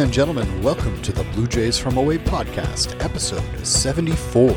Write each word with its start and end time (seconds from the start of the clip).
Ladies 0.00 0.16
and 0.16 0.28
gentlemen, 0.28 0.62
welcome 0.62 1.02
to 1.02 1.12
the 1.12 1.24
Blue 1.24 1.46
Jays 1.46 1.76
from 1.76 1.98
Away 1.98 2.16
podcast, 2.16 2.98
episode 3.04 3.44
74. 3.66 4.48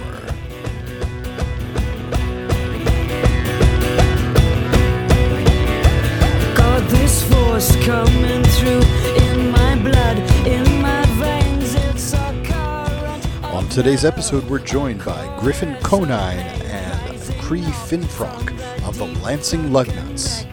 Got 6.56 6.90
this 6.90 7.30
force 7.30 7.76
coming 7.84 8.44
through 8.46 8.84
in 9.22 9.52
my 9.52 9.76
blood, 9.84 10.18
in 10.48 10.82
my 10.82 11.06
veins. 11.18 11.76
It's 11.76 12.14
a 12.14 12.44
current. 12.46 13.44
On 13.44 13.68
today's 13.68 14.06
episode, 14.06 14.46
we're 14.46 14.60
joined 14.60 15.04
by 15.04 15.38
Griffin 15.42 15.76
Conine 15.84 16.40
and 16.40 17.22
Cree 17.42 17.60
Finfrock 17.60 18.58
of 18.88 18.98
the 18.98 19.08
Lansing 19.22 19.72
Lugnuts. 19.72 20.53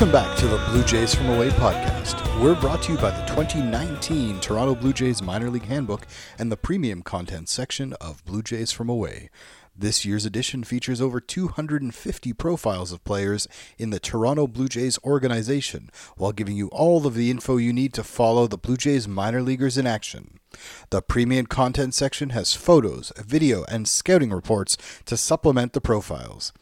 Welcome 0.00 0.12
back 0.18 0.38
to 0.38 0.48
the 0.48 0.56
Blue 0.70 0.82
Jays 0.82 1.14
from 1.14 1.28
Away 1.28 1.50
podcast. 1.50 2.40
We're 2.40 2.58
brought 2.58 2.82
to 2.84 2.92
you 2.92 2.96
by 2.96 3.10
the 3.10 3.22
2019 3.26 4.40
Toronto 4.40 4.74
Blue 4.74 4.94
Jays 4.94 5.20
Minor 5.20 5.50
League 5.50 5.66
Handbook 5.66 6.06
and 6.38 6.50
the 6.50 6.56
premium 6.56 7.02
content 7.02 7.50
section 7.50 7.92
of 8.00 8.24
Blue 8.24 8.40
Jays 8.40 8.72
from 8.72 8.88
Away. 8.88 9.28
This 9.76 10.06
year's 10.06 10.24
edition 10.24 10.64
features 10.64 11.02
over 11.02 11.20
250 11.20 12.32
profiles 12.32 12.92
of 12.92 13.04
players 13.04 13.46
in 13.76 13.90
the 13.90 14.00
Toronto 14.00 14.46
Blue 14.46 14.68
Jays 14.68 14.98
organization 15.04 15.90
while 16.16 16.32
giving 16.32 16.56
you 16.56 16.68
all 16.68 17.06
of 17.06 17.12
the 17.12 17.30
info 17.30 17.58
you 17.58 17.74
need 17.74 17.92
to 17.92 18.02
follow 18.02 18.46
the 18.46 18.56
Blue 18.56 18.78
Jays 18.78 19.06
minor 19.06 19.42
leaguers 19.42 19.76
in 19.76 19.86
action. 19.86 20.40
The 20.88 21.02
premium 21.02 21.44
content 21.44 21.92
section 21.92 22.30
has 22.30 22.54
photos, 22.54 23.12
video, 23.18 23.64
and 23.64 23.86
scouting 23.86 24.30
reports 24.30 24.78
to 25.04 25.18
supplement 25.18 25.74
the 25.74 25.82
profiles 25.82 26.54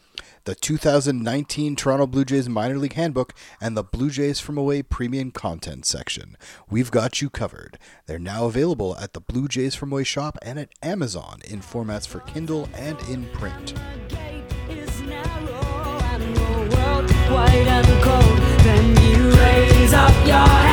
the 0.44 0.54
2019 0.54 1.76
Toronto 1.76 2.06
Blue 2.06 2.24
Jays 2.24 2.48
Minor 2.48 2.78
League 2.78 2.94
Handbook, 2.94 3.34
and 3.60 3.76
the 3.76 3.82
Blue 3.82 4.10
Jays 4.10 4.40
from 4.40 4.58
Away 4.58 4.82
Premium 4.82 5.30
Content 5.30 5.84
section. 5.84 6.36
We've 6.70 6.90
got 6.90 7.20
you 7.20 7.30
covered. 7.30 7.78
They're 8.06 8.18
now 8.18 8.46
available 8.46 8.96
at 8.96 9.12
the 9.12 9.20
Blue 9.20 9.48
Jays 9.48 9.74
from 9.74 9.92
Away 9.92 10.04
shop 10.04 10.38
and 10.42 10.58
at 10.58 10.70
Amazon 10.82 11.40
in 11.44 11.60
formats 11.60 12.06
for 12.06 12.20
Kindle 12.20 12.68
and 12.74 12.98
in 13.08 13.26
print. 13.32 13.74
cold. 18.02 18.38
Then 18.64 18.86
you 19.02 19.30
raise 19.30 19.92
up 19.92 20.14
your 20.26 20.67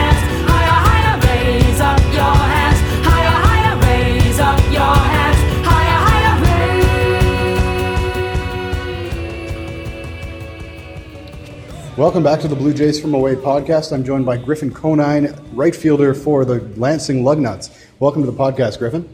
Welcome 11.97 12.23
back 12.23 12.41
to 12.41 12.49
the 12.49 12.57
Blue 12.57 12.73
Jays 12.73 12.99
from 12.99 13.13
Away 13.13 13.35
podcast. 13.35 13.93
I'm 13.93 14.03
joined 14.03 14.25
by 14.25 14.35
Griffin 14.35 14.69
Conine, 14.69 15.33
right 15.53 15.73
fielder 15.73 16.13
for 16.13 16.43
the 16.43 16.55
Lansing 16.75 17.23
Lugnuts. 17.23 17.73
Welcome 17.99 18.21
to 18.25 18.29
the 18.29 18.37
podcast, 18.37 18.79
Griffin. 18.79 19.07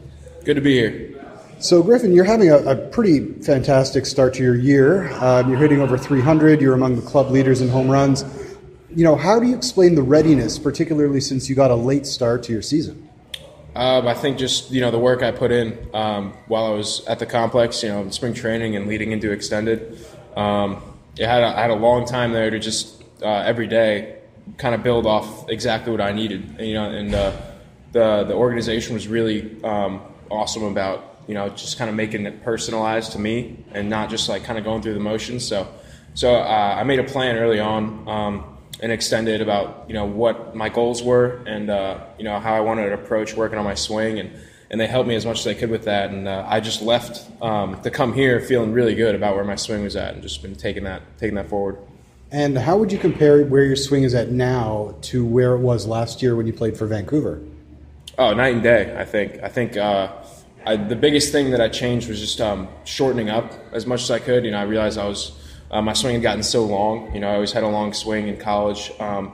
Good 0.44 0.54
to 0.54 0.60
be 0.60 0.80
here. 0.80 1.24
So, 1.60 1.80
Griffin, 1.80 2.12
you're 2.12 2.24
having 2.24 2.50
a, 2.50 2.56
a 2.56 2.74
pretty 2.74 3.34
fantastic 3.34 4.04
start 4.04 4.34
to 4.34 4.42
your 4.42 4.56
year. 4.56 5.12
Um, 5.22 5.48
you're 5.48 5.60
hitting 5.60 5.80
over 5.80 5.96
300. 5.96 6.60
You're 6.60 6.74
among 6.74 6.96
the 6.96 7.02
club 7.02 7.30
leaders 7.30 7.60
in 7.60 7.68
home 7.68 7.88
runs. 7.88 8.24
You 8.90 9.04
know, 9.04 9.14
how 9.14 9.38
do 9.38 9.46
you 9.46 9.54
explain 9.54 9.94
the 9.94 10.02
readiness, 10.02 10.58
particularly 10.58 11.20
since 11.20 11.48
you 11.48 11.54
got 11.54 11.70
a 11.70 11.76
late 11.76 12.04
start 12.04 12.42
to 12.44 12.52
your 12.52 12.62
season? 12.62 13.08
Um, 13.76 14.08
I 14.08 14.14
think 14.14 14.38
just 14.38 14.72
you 14.72 14.80
know 14.80 14.90
the 14.90 14.98
work 14.98 15.22
I 15.22 15.30
put 15.30 15.52
in 15.52 15.88
um, 15.94 16.32
while 16.48 16.64
I 16.64 16.70
was 16.70 17.06
at 17.06 17.20
the 17.20 17.26
complex, 17.26 17.80
you 17.84 17.90
know, 17.90 18.10
spring 18.10 18.34
training 18.34 18.74
and 18.74 18.88
leading 18.88 19.12
into 19.12 19.30
extended. 19.30 20.04
Um, 20.36 20.82
it 21.16 21.26
had 21.26 21.42
a, 21.42 21.46
I 21.46 21.62
had 21.62 21.70
a 21.70 21.76
long 21.76 22.06
time 22.06 22.32
there 22.32 22.50
to 22.50 22.58
just 22.58 23.02
uh, 23.22 23.28
every 23.28 23.66
day 23.66 24.18
kind 24.56 24.74
of 24.74 24.82
build 24.82 25.06
off 25.06 25.48
exactly 25.48 25.92
what 25.92 26.00
I 26.00 26.12
needed. 26.12 26.56
And, 26.58 26.66
you 26.66 26.74
know, 26.74 26.90
and 26.90 27.14
uh, 27.14 27.32
the 27.92 28.24
the 28.24 28.34
organization 28.34 28.94
was 28.94 29.08
really 29.08 29.62
um, 29.62 30.00
awesome 30.30 30.64
about 30.64 31.20
you 31.28 31.34
know 31.34 31.48
just 31.50 31.78
kind 31.78 31.88
of 31.90 31.96
making 31.96 32.26
it 32.26 32.42
personalized 32.42 33.12
to 33.12 33.18
me 33.18 33.64
and 33.72 33.88
not 33.88 34.10
just 34.10 34.28
like 34.28 34.44
kind 34.44 34.58
of 34.58 34.64
going 34.64 34.82
through 34.82 34.94
the 34.94 35.00
motions. 35.00 35.46
So 35.46 35.68
so 36.14 36.34
uh, 36.36 36.76
I 36.78 36.84
made 36.84 36.98
a 36.98 37.04
plan 37.04 37.36
early 37.36 37.60
on. 37.60 38.08
Um, 38.08 38.48
and 38.80 38.90
extended 38.90 39.40
about 39.40 39.84
you 39.86 39.94
know 39.94 40.04
what 40.04 40.56
my 40.56 40.68
goals 40.68 41.02
were 41.02 41.40
and 41.46 41.70
uh, 41.70 42.04
you 42.18 42.24
know 42.24 42.40
how 42.40 42.54
I 42.54 42.60
wanted 42.60 42.88
to 42.88 42.94
approach 42.94 43.34
working 43.34 43.56
on 43.56 43.64
my 43.64 43.76
swing 43.76 44.18
and 44.18 44.32
and 44.72 44.80
they 44.80 44.86
helped 44.86 45.06
me 45.06 45.14
as 45.14 45.24
much 45.24 45.38
as 45.38 45.44
they 45.44 45.54
could 45.54 45.70
with 45.70 45.84
that 45.84 46.10
and 46.10 46.26
uh, 46.26 46.44
I 46.48 46.58
just 46.58 46.82
left 46.82 47.30
um, 47.40 47.80
to 47.82 47.90
come 47.90 48.12
here 48.14 48.40
feeling 48.40 48.72
really 48.72 48.94
good 48.94 49.14
about 49.14 49.36
where 49.36 49.44
my 49.44 49.56
swing 49.56 49.84
was 49.84 49.94
at 49.94 50.14
and 50.14 50.22
just 50.22 50.42
been 50.42 50.56
taking 50.56 50.84
that 50.84 51.02
taking 51.18 51.36
that 51.36 51.48
forward. 51.48 51.76
And 52.32 52.56
how 52.56 52.78
would 52.78 52.90
you 52.90 52.98
compare 52.98 53.44
where 53.44 53.62
your 53.62 53.76
swing 53.76 54.04
is 54.04 54.14
at 54.14 54.30
now 54.30 54.94
to 55.02 55.22
where 55.22 55.52
it 55.52 55.58
was 55.58 55.86
last 55.86 56.22
year 56.22 56.34
when 56.34 56.46
you 56.46 56.54
played 56.54 56.78
for 56.78 56.86
Vancouver? 56.86 57.42
Oh, 58.16 58.32
night 58.32 58.54
and 58.54 58.62
day. 58.62 58.96
I 58.98 59.04
think. 59.04 59.42
I 59.42 59.48
think 59.48 59.76
uh, 59.76 60.10
I, 60.64 60.76
the 60.76 60.96
biggest 60.96 61.30
thing 61.30 61.50
that 61.50 61.60
I 61.60 61.68
changed 61.68 62.08
was 62.08 62.20
just 62.20 62.40
um, 62.40 62.68
shortening 62.84 63.28
up 63.28 63.52
as 63.72 63.86
much 63.86 64.02
as 64.02 64.10
I 64.10 64.18
could. 64.18 64.46
You 64.46 64.50
know, 64.50 64.58
I 64.58 64.62
realized 64.62 64.98
I 64.98 65.06
was 65.06 65.32
uh, 65.70 65.82
my 65.82 65.92
swing 65.92 66.14
had 66.14 66.22
gotten 66.22 66.42
so 66.42 66.64
long. 66.64 67.14
You 67.14 67.20
know, 67.20 67.28
I 67.28 67.34
always 67.34 67.52
had 67.52 67.64
a 67.64 67.68
long 67.68 67.92
swing 67.92 68.28
in 68.28 68.38
college, 68.38 68.90
um, 68.98 69.32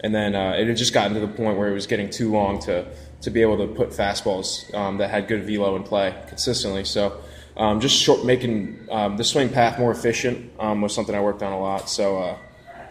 and 0.00 0.14
then 0.14 0.34
uh, 0.34 0.52
it 0.52 0.68
had 0.68 0.76
just 0.78 0.94
gotten 0.94 1.12
to 1.14 1.20
the 1.20 1.28
point 1.28 1.58
where 1.58 1.68
it 1.68 1.74
was 1.74 1.86
getting 1.86 2.08
too 2.08 2.32
long 2.32 2.60
to 2.60 2.86
to 3.22 3.30
be 3.30 3.42
able 3.42 3.58
to 3.58 3.66
put 3.66 3.90
fastballs 3.90 4.72
um, 4.74 4.98
that 4.98 5.10
had 5.10 5.28
good 5.28 5.44
velo 5.44 5.76
in 5.76 5.82
play 5.82 6.14
consistently. 6.28 6.84
So. 6.84 7.20
Um, 7.56 7.80
just 7.80 7.96
short, 7.96 8.24
making 8.24 8.86
um, 8.88 9.16
the 9.16 9.24
swing 9.24 9.48
path 9.48 9.80
more 9.80 9.90
efficient 9.90 10.52
um, 10.60 10.80
was 10.80 10.94
something 10.94 11.12
I 11.12 11.20
worked 11.20 11.42
on 11.42 11.52
a 11.52 11.58
lot. 11.58 11.90
So 11.90 12.18
uh, 12.18 12.38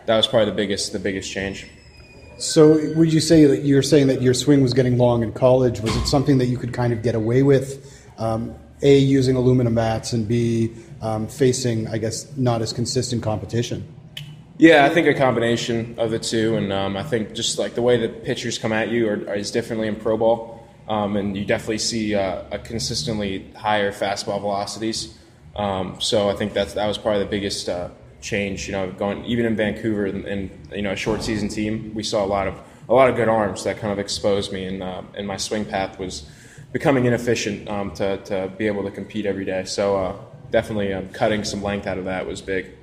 that 0.08 0.18
was 0.18 0.28
probably 0.28 0.48
the 0.48 0.58
biggest 0.58 0.92
the 0.92 1.00
biggest 1.00 1.32
change. 1.32 1.68
So, 2.38 2.94
would 2.96 3.12
you 3.12 3.20
say 3.20 3.46
that 3.46 3.64
you're 3.64 3.82
saying 3.82 4.08
that 4.08 4.22
your 4.22 4.34
swing 4.34 4.62
was 4.62 4.74
getting 4.74 4.98
long 4.98 5.24
in 5.24 5.32
college? 5.34 5.80
Was 5.80 5.96
it 5.96 6.06
something 6.06 6.38
that 6.38 6.46
you 6.46 6.58
could 6.58 6.72
kind 6.72 6.94
of 6.94 7.02
get 7.02 7.16
away 7.16 7.44
with? 7.44 8.06
Um, 8.18 8.56
a, 8.84 8.98
using 8.98 9.36
aluminum 9.36 9.74
bats, 9.74 10.14
and 10.14 10.28
B, 10.28 10.72
um, 11.02 11.28
facing, 11.28 11.88
I 11.88 11.98
guess, 11.98 12.36
not 12.38 12.62
as 12.62 12.74
consistent 12.74 13.24
competition? 13.24 13.88
Yeah, 14.60 14.86
I 14.86 14.90
think 14.90 15.06
a 15.06 15.14
combination 15.14 15.96
of 16.00 16.10
the 16.10 16.18
two, 16.18 16.56
and 16.56 16.74
um, 16.74 16.98
I 16.98 17.04
think 17.04 17.36
just 17.36 17.60
like 17.60 17.76
the 17.76 17.84
way 17.84 17.98
that 17.98 18.24
pitchers 18.24 18.58
come 18.58 18.74
at 18.74 18.90
you 18.90 19.08
are, 19.08 19.36
is 19.36 19.52
differently 19.52 19.88
in 19.88 19.96
pro 19.96 20.18
ball, 20.18 20.68
um, 20.88 21.16
and 21.16 21.38
you 21.38 21.46
definitely 21.46 21.78
see 21.78 22.16
uh, 22.16 22.42
a 22.50 22.58
consistently 22.58 23.52
higher 23.56 23.92
fastball 23.92 24.42
velocities. 24.42 25.16
Um, 25.56 26.02
so 26.02 26.28
I 26.30 26.34
think 26.34 26.54
that's 26.54 26.74
that 26.74 26.88
was 26.88 26.98
probably 26.98 27.24
the 27.24 27.30
biggest 27.30 27.70
uh, 27.70 27.90
change. 28.20 28.66
You 28.66 28.72
know, 28.72 28.92
going 28.92 29.24
even 29.26 29.46
in 29.46 29.56
Vancouver 29.56 30.08
and, 30.08 30.26
and 30.26 30.50
you 30.74 30.82
know 30.82 30.94
a 30.94 30.96
short 30.96 31.22
season 31.22 31.50
team, 31.50 31.94
we 31.94 32.02
saw 32.02 32.26
a 32.26 32.26
lot 32.26 32.48
of 32.48 32.60
a 32.90 32.96
lot 32.96 33.12
of 33.12 33.16
good 33.16 33.30
arms 33.30 33.64
that 33.64 33.78
kind 33.78 33.94
of 33.94 34.00
exposed 34.00 34.52
me, 34.52 34.66
and 34.66 34.82
uh, 34.82 35.04
and 35.16 35.28
my 35.28 35.38
swing 35.38 35.66
path 35.66 36.00
was 36.00 36.28
becoming 36.74 37.06
inefficient 37.06 37.70
um, 37.70 37.92
to 37.92 38.18
to 38.24 38.52
be 38.58 38.66
able 38.66 38.82
to 38.84 38.92
compete 38.92 39.28
every 39.28 39.46
day. 39.46 39.66
So 39.66 39.98
uh, 39.98 40.16
definitely 40.50 40.94
um, 40.94 41.10
cutting 41.10 41.44
some 41.44 41.62
length 41.62 41.86
out 41.86 42.00
of 42.00 42.06
that 42.06 42.26
was 42.26 42.42
big. 42.42 42.77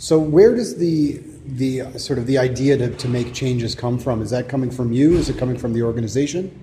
So, 0.00 0.18
where 0.18 0.54
does 0.54 0.76
the 0.76 1.20
the 1.44 1.98
sort 1.98 2.18
of 2.18 2.26
the 2.26 2.38
idea 2.38 2.78
to, 2.78 2.88
to 2.88 3.06
make 3.06 3.34
changes 3.34 3.74
come 3.74 3.98
from? 3.98 4.22
Is 4.22 4.30
that 4.30 4.48
coming 4.48 4.70
from 4.70 4.92
you? 4.92 5.12
Is 5.18 5.28
it 5.28 5.36
coming 5.36 5.58
from 5.58 5.74
the 5.74 5.82
organization? 5.82 6.58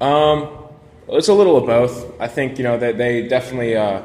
Um, 0.00 0.48
it's 1.08 1.26
a 1.26 1.34
little 1.34 1.56
of 1.56 1.66
both. 1.66 2.20
I 2.20 2.28
think 2.28 2.56
you 2.56 2.62
know 2.62 2.78
that 2.78 2.96
they 2.96 3.26
definitely, 3.26 3.74
uh, 3.74 4.02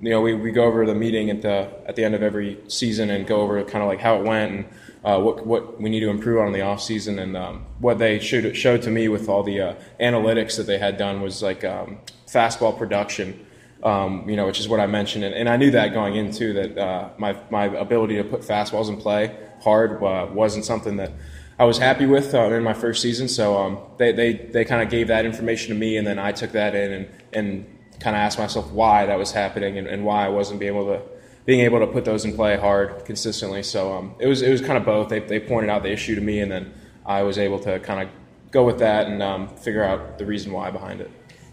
you 0.00 0.10
know, 0.10 0.20
we, 0.20 0.34
we 0.34 0.50
go 0.50 0.64
over 0.64 0.84
the 0.86 0.94
meeting 0.96 1.30
at 1.30 1.40
the 1.42 1.70
at 1.86 1.94
the 1.94 2.02
end 2.02 2.16
of 2.16 2.22
every 2.24 2.58
season 2.66 3.10
and 3.10 3.28
go 3.28 3.42
over 3.42 3.62
kind 3.62 3.84
of 3.84 3.88
like 3.88 4.00
how 4.00 4.16
it 4.16 4.24
went 4.24 4.52
and 4.52 4.64
uh, 5.04 5.20
what 5.20 5.46
what 5.46 5.80
we 5.80 5.88
need 5.88 6.00
to 6.00 6.10
improve 6.10 6.40
on 6.40 6.48
in 6.48 6.52
the 6.52 6.62
off 6.62 6.82
season 6.82 7.20
and 7.20 7.36
um, 7.36 7.64
what 7.78 8.00
they 8.00 8.18
showed 8.18 8.56
showed 8.56 8.82
to 8.82 8.90
me 8.90 9.06
with 9.06 9.28
all 9.28 9.44
the 9.44 9.60
uh, 9.60 9.74
analytics 10.00 10.56
that 10.56 10.66
they 10.66 10.78
had 10.78 10.96
done 10.96 11.22
was 11.22 11.44
like 11.44 11.62
um, 11.62 11.98
fastball 12.26 12.76
production. 12.76 13.46
Um, 13.80 14.28
you 14.28 14.34
know, 14.34 14.46
which 14.46 14.58
is 14.58 14.68
what 14.68 14.80
I 14.80 14.86
mentioned, 14.88 15.22
and, 15.22 15.32
and 15.32 15.48
I 15.48 15.56
knew 15.56 15.70
that 15.70 15.94
going 15.94 16.16
into 16.16 16.52
that 16.54 16.76
uh, 16.76 17.10
my 17.16 17.36
my 17.48 17.66
ability 17.66 18.16
to 18.16 18.24
put 18.24 18.40
fastballs 18.40 18.88
in 18.88 18.96
play 18.96 19.36
hard 19.62 20.02
uh, 20.02 20.26
wasn't 20.32 20.64
something 20.64 20.96
that 20.96 21.12
I 21.60 21.64
was 21.64 21.78
happy 21.78 22.06
with 22.06 22.34
uh, 22.34 22.52
in 22.52 22.62
my 22.62 22.72
first 22.74 23.02
season. 23.02 23.28
So 23.28 23.56
um, 23.56 23.78
they 23.96 24.12
they, 24.12 24.32
they 24.32 24.64
kind 24.64 24.82
of 24.82 24.90
gave 24.90 25.08
that 25.08 25.24
information 25.24 25.74
to 25.74 25.78
me, 25.78 25.96
and 25.96 26.06
then 26.06 26.18
I 26.18 26.32
took 26.32 26.52
that 26.52 26.74
in 26.74 26.92
and, 26.92 27.08
and 27.32 27.78
kind 28.00 28.14
of 28.14 28.20
asked 28.20 28.38
myself 28.38 28.70
why 28.70 29.06
that 29.06 29.18
was 29.18 29.32
happening 29.32 29.76
and, 29.78 29.86
and 29.86 30.04
why 30.04 30.24
I 30.24 30.28
wasn't 30.28 30.60
being 30.60 30.74
able 30.74 30.86
to 30.86 31.02
being 31.44 31.60
able 31.60 31.80
to 31.80 31.86
put 31.86 32.04
those 32.04 32.24
in 32.24 32.34
play 32.34 32.56
hard 32.56 33.04
consistently. 33.04 33.62
So 33.62 33.92
um, 33.92 34.14
it 34.18 34.26
was 34.26 34.42
it 34.42 34.50
was 34.50 34.60
kind 34.60 34.76
of 34.76 34.84
both. 34.84 35.08
They, 35.08 35.20
they 35.20 35.40
pointed 35.40 35.70
out 35.70 35.82
the 35.82 35.90
issue 35.90 36.14
to 36.14 36.20
me, 36.20 36.40
and 36.40 36.50
then 36.50 36.72
I 37.04 37.22
was 37.22 37.38
able 37.38 37.58
to 37.60 37.80
kind 37.80 38.02
of 38.02 38.14
go 38.50 38.64
with 38.64 38.78
that 38.78 39.06
and 39.06 39.22
um, 39.22 39.48
figure 39.48 39.82
out 39.82 40.18
the 40.18 40.26
reason 40.26 40.52
why 40.52 40.70
behind 40.70 41.00
it. 41.00 41.10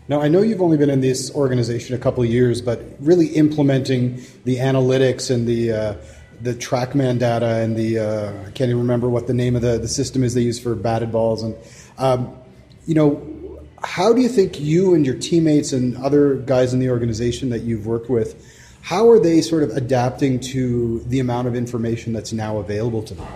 Now, 0.07 0.21
I 0.21 0.27
know 0.27 0.41
you've 0.41 0.61
only 0.61 0.77
been 0.77 0.89
in 0.89 1.01
this 1.01 1.33
organization 1.33 1.95
a 1.95 1.97
couple 1.97 2.23
years, 2.23 2.61
but 2.61 2.83
really 2.99 3.27
implementing 3.27 4.21
the 4.43 4.57
analytics 4.57 5.33
and 5.33 5.47
the 5.47 5.71
uh, 5.71 5.95
the 6.41 6.53
TrackMan 6.53 7.17
data 7.17 7.61
and 7.61 7.75
the 7.75 7.99
uh, 7.99 8.29
I 8.47 8.51
can't 8.51 8.69
even 8.69 8.79
remember 8.79 9.09
what 9.09 9.27
the 9.27 9.33
name 9.33 9.55
of 9.55 9.61
the, 9.61 9.77
the 9.77 9.87
system 9.87 10.23
is 10.23 10.33
they 10.33 10.41
use 10.41 10.59
for 10.59 10.75
batted 10.75 11.11
balls 11.11 11.41
and 11.43 11.55
um, 11.97 12.37
you 12.85 12.93
know 12.93 13.61
how 13.83 14.11
do 14.11 14.21
you 14.21 14.27
think 14.27 14.59
you 14.59 14.93
and 14.93 15.05
your 15.05 15.15
teammates 15.15 15.71
and 15.71 15.95
other 15.97 16.35
guys 16.35 16.73
in 16.73 16.79
the 16.79 16.89
organization 16.89 17.49
that 17.49 17.61
you've 17.61 17.85
worked 17.85 18.09
with 18.09 18.43
how 18.85 19.09
are 19.09 19.17
they 19.19 19.41
sort 19.41 19.63
of 19.63 19.71
adapting 19.71 20.39
to 20.39 20.99
the 21.07 21.19
amount 21.19 21.47
of 21.47 21.55
information 21.55 22.13
that's 22.13 22.31
now 22.31 22.59
available 22.59 23.01
to 23.01 23.15
them? 23.15 23.27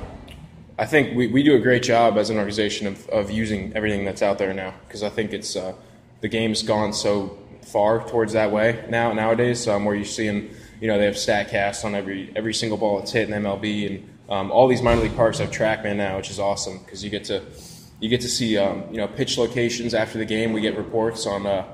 I 0.77 0.85
think 0.85 1.17
we, 1.17 1.25
we 1.25 1.41
do 1.41 1.55
a 1.55 1.59
great 1.59 1.81
job 1.81 2.19
as 2.19 2.29
an 2.29 2.37
organization 2.37 2.85
of, 2.85 3.09
of 3.09 3.31
using 3.31 3.73
everything 3.75 4.05
that's 4.05 4.21
out 4.21 4.37
there 4.37 4.53
now 4.53 4.75
because 4.87 5.01
I 5.01 5.09
think 5.09 5.33
it's 5.33 5.55
uh, 5.55 5.73
the 6.21 6.27
game's 6.27 6.63
gone 6.63 6.93
so 6.93 7.37
far 7.61 8.07
towards 8.07 8.33
that 8.33 8.51
way 8.51 8.85
now 8.89 9.13
nowadays 9.13 9.67
um, 9.67 9.85
where 9.85 9.95
you're 9.95 10.05
seeing 10.05 10.49
you 10.81 10.87
know 10.87 10.97
they 10.97 11.05
have 11.05 11.15
Statcast 11.15 11.85
on 11.85 11.95
every 11.95 12.31
every 12.35 12.53
single 12.53 12.77
ball 12.77 12.99
that's 12.99 13.11
hit 13.11 13.29
in 13.29 13.43
MLB 13.43 13.87
and 13.87 14.09
um, 14.29 14.51
all 14.51 14.67
these 14.67 14.81
minor 14.81 15.01
league 15.01 15.15
parks 15.15 15.39
have 15.39 15.49
TrackMan 15.49 15.95
now, 15.95 16.17
which 16.17 16.29
is 16.29 16.39
awesome 16.39 16.77
because 16.79 17.03
you 17.03 17.09
get 17.09 17.23
to 17.25 17.41
you 17.99 18.09
get 18.09 18.21
to 18.21 18.29
see 18.29 18.57
um, 18.57 18.83
you 18.91 18.97
know 18.97 19.07
pitch 19.07 19.37
locations 19.37 19.93
after 19.93 20.17
the 20.17 20.25
game. 20.25 20.53
We 20.53 20.61
get 20.61 20.77
reports 20.77 21.25
on 21.25 21.45
uh, 21.45 21.65